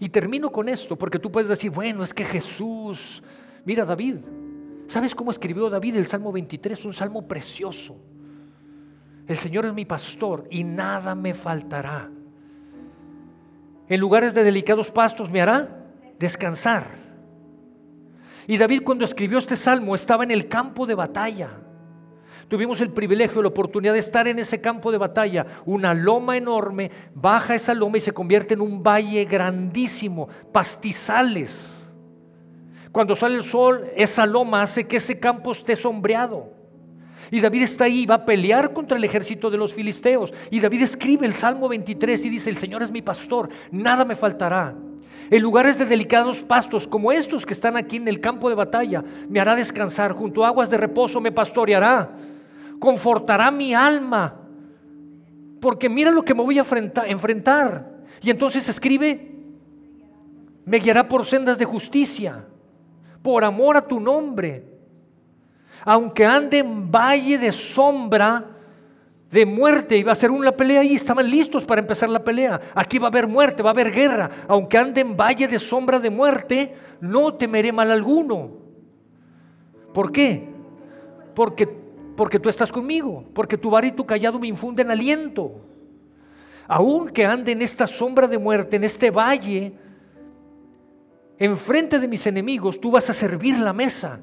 Y 0.00 0.08
termino 0.08 0.50
con 0.50 0.68
esto, 0.68 0.96
porque 0.96 1.18
tú 1.18 1.30
puedes 1.30 1.48
decir, 1.48 1.70
bueno, 1.70 2.02
es 2.02 2.14
que 2.14 2.24
Jesús, 2.24 3.22
mira 3.64 3.84
David, 3.84 4.16
¿Sabes 4.92 5.14
cómo 5.14 5.30
escribió 5.30 5.70
David 5.70 5.96
el 5.96 6.06
Salmo 6.06 6.30
23? 6.32 6.84
Un 6.84 6.92
salmo 6.92 7.26
precioso. 7.26 7.96
El 9.26 9.38
Señor 9.38 9.64
es 9.64 9.72
mi 9.72 9.86
pastor 9.86 10.46
y 10.50 10.64
nada 10.64 11.14
me 11.14 11.32
faltará. 11.32 12.10
En 13.88 14.00
lugares 14.00 14.34
de 14.34 14.44
delicados 14.44 14.90
pastos 14.90 15.30
me 15.30 15.40
hará 15.40 15.86
descansar. 16.18 17.01
Y 18.46 18.56
David 18.56 18.82
cuando 18.84 19.04
escribió 19.04 19.38
este 19.38 19.56
salmo 19.56 19.94
estaba 19.94 20.24
en 20.24 20.30
el 20.30 20.48
campo 20.48 20.86
de 20.86 20.94
batalla. 20.94 21.50
Tuvimos 22.48 22.80
el 22.80 22.90
privilegio, 22.90 23.40
la 23.40 23.48
oportunidad 23.48 23.94
de 23.94 24.00
estar 24.00 24.28
en 24.28 24.38
ese 24.38 24.60
campo 24.60 24.92
de 24.92 24.98
batalla. 24.98 25.46
Una 25.64 25.94
loma 25.94 26.36
enorme, 26.36 26.90
baja 27.14 27.54
esa 27.54 27.72
loma 27.72 27.96
y 27.96 28.00
se 28.00 28.12
convierte 28.12 28.54
en 28.54 28.60
un 28.60 28.82
valle 28.82 29.24
grandísimo, 29.24 30.28
pastizales. 30.52 31.82
Cuando 32.90 33.16
sale 33.16 33.36
el 33.36 33.42
sol, 33.42 33.86
esa 33.96 34.26
loma 34.26 34.62
hace 34.62 34.86
que 34.86 34.98
ese 34.98 35.18
campo 35.18 35.52
esté 35.52 35.76
sombreado. 35.76 36.52
Y 37.30 37.40
David 37.40 37.62
está 37.62 37.84
ahí, 37.84 38.04
va 38.04 38.16
a 38.16 38.24
pelear 38.26 38.74
contra 38.74 38.98
el 38.98 39.04
ejército 39.04 39.50
de 39.50 39.56
los 39.56 39.72
filisteos. 39.72 40.34
Y 40.50 40.60
David 40.60 40.82
escribe 40.82 41.26
el 41.26 41.32
Salmo 41.32 41.70
23 41.70 42.22
y 42.26 42.28
dice, 42.28 42.50
el 42.50 42.58
Señor 42.58 42.82
es 42.82 42.90
mi 42.90 43.00
pastor, 43.00 43.48
nada 43.70 44.04
me 44.04 44.14
faltará. 44.14 44.74
En 45.32 45.40
lugares 45.40 45.78
de 45.78 45.86
delicados 45.86 46.42
pastos 46.42 46.86
como 46.86 47.10
estos 47.10 47.46
que 47.46 47.54
están 47.54 47.78
aquí 47.78 47.96
en 47.96 48.06
el 48.06 48.20
campo 48.20 48.50
de 48.50 48.54
batalla, 48.54 49.02
me 49.30 49.40
hará 49.40 49.56
descansar, 49.56 50.12
junto 50.12 50.44
a 50.44 50.48
aguas 50.48 50.68
de 50.68 50.76
reposo 50.76 51.22
me 51.22 51.32
pastoreará, 51.32 52.10
confortará 52.78 53.50
mi 53.50 53.72
alma, 53.72 54.42
porque 55.58 55.88
mira 55.88 56.10
lo 56.10 56.22
que 56.22 56.34
me 56.34 56.42
voy 56.42 56.58
a 56.58 56.66
enfrentar. 57.08 58.04
Y 58.20 58.28
entonces 58.28 58.68
escribe, 58.68 59.34
me 60.66 60.76
guiará 60.76 61.08
por 61.08 61.24
sendas 61.24 61.56
de 61.56 61.64
justicia 61.64 62.44
por 63.22 63.42
amor 63.42 63.78
a 63.78 63.88
tu 63.88 64.00
nombre. 64.00 64.66
Aunque 65.86 66.26
ande 66.26 66.58
en 66.58 66.90
valle 66.90 67.38
de 67.38 67.52
sombra 67.52 68.50
de 69.32 69.46
muerte, 69.46 69.96
iba 69.96 70.12
a 70.12 70.14
ser 70.14 70.30
una 70.30 70.52
pelea 70.52 70.84
y 70.84 70.94
estaban 70.94 71.28
listos 71.28 71.64
para 71.64 71.80
empezar 71.80 72.10
la 72.10 72.22
pelea. 72.22 72.60
Aquí 72.74 72.98
va 72.98 73.06
a 73.06 73.08
haber 73.08 73.26
muerte, 73.26 73.62
va 73.62 73.70
a 73.70 73.72
haber 73.72 73.90
guerra. 73.90 74.30
Aunque 74.46 74.76
ande 74.76 75.00
en 75.00 75.16
valle 75.16 75.48
de 75.48 75.58
sombra 75.58 75.98
de 75.98 76.10
muerte, 76.10 76.74
no 77.00 77.32
temeré 77.32 77.72
mal 77.72 77.90
alguno. 77.90 78.50
¿Por 79.94 80.12
qué? 80.12 80.46
Porque, 81.34 81.66
porque 82.14 82.38
tú 82.38 82.50
estás 82.50 82.70
conmigo, 82.70 83.24
porque 83.32 83.56
tu 83.56 83.70
bar 83.70 83.86
y 83.86 83.92
tu 83.92 84.04
callado 84.04 84.38
me 84.38 84.48
infunden 84.48 84.90
aliento. 84.90 85.52
Aunque 86.68 87.24
ande 87.24 87.52
en 87.52 87.62
esta 87.62 87.86
sombra 87.86 88.28
de 88.28 88.36
muerte, 88.36 88.76
en 88.76 88.84
este 88.84 89.10
valle, 89.10 89.72
enfrente 91.38 91.98
de 91.98 92.06
mis 92.06 92.26
enemigos, 92.26 92.78
tú 92.78 92.90
vas 92.90 93.08
a 93.08 93.14
servir 93.14 93.58
la 93.58 93.72
mesa. 93.72 94.20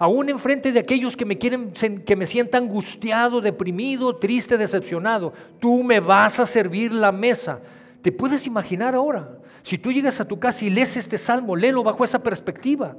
Aún 0.00 0.30
enfrente 0.30 0.72
de 0.72 0.80
aquellos 0.80 1.14
que 1.14 1.26
me 1.26 1.36
quieren, 1.36 1.72
que 1.72 2.16
me 2.16 2.26
sienta 2.26 2.56
angustiado, 2.56 3.42
deprimido, 3.42 4.16
triste, 4.16 4.56
decepcionado, 4.56 5.34
tú 5.58 5.82
me 5.82 6.00
vas 6.00 6.40
a 6.40 6.46
servir 6.46 6.90
la 6.90 7.12
mesa. 7.12 7.60
¿Te 8.00 8.10
puedes 8.10 8.46
imaginar 8.46 8.94
ahora? 8.94 9.36
Si 9.62 9.76
tú 9.76 9.92
llegas 9.92 10.18
a 10.18 10.26
tu 10.26 10.40
casa 10.40 10.64
y 10.64 10.70
lees 10.70 10.96
este 10.96 11.18
salmo, 11.18 11.54
léelo 11.54 11.82
bajo 11.82 12.02
esa 12.02 12.18
perspectiva. 12.18 12.96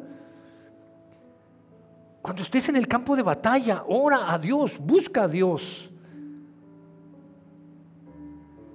Cuando 2.22 2.44
estés 2.44 2.70
en 2.70 2.76
el 2.76 2.88
campo 2.88 3.16
de 3.16 3.24
batalla, 3.24 3.84
ora 3.88 4.32
a 4.32 4.38
Dios, 4.38 4.78
busca 4.78 5.24
a 5.24 5.28
Dios. 5.28 5.90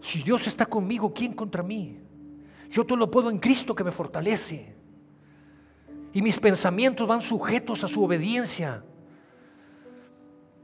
Si 0.01 0.25
Dios 0.25 0.49
está 0.49 0.67
conmigo, 0.67 1.15
¿quién 1.15 1.33
contra 1.33 1.63
mí? 1.63 2.01
Yo 2.73 2.85
todo 2.85 2.99
lo 2.99 3.09
puedo 3.09 3.31
en 3.31 3.39
Cristo 3.39 3.73
que 3.73 3.85
me 3.85 3.93
fortalece. 3.93 4.76
Y 6.17 6.23
mis 6.23 6.41
pensamientos 6.41 7.07
van 7.07 7.21
sujetos 7.21 7.85
a 7.85 7.89
su 7.89 8.03
obediencia. 8.03 8.83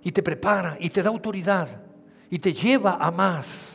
Y 0.02 0.10
te 0.10 0.22
prepara 0.22 0.78
y 0.80 0.88
te 0.88 1.02
da 1.02 1.10
autoridad 1.10 1.78
y 2.30 2.38
te 2.38 2.54
lleva 2.54 2.96
a 2.98 3.10
más. 3.10 3.71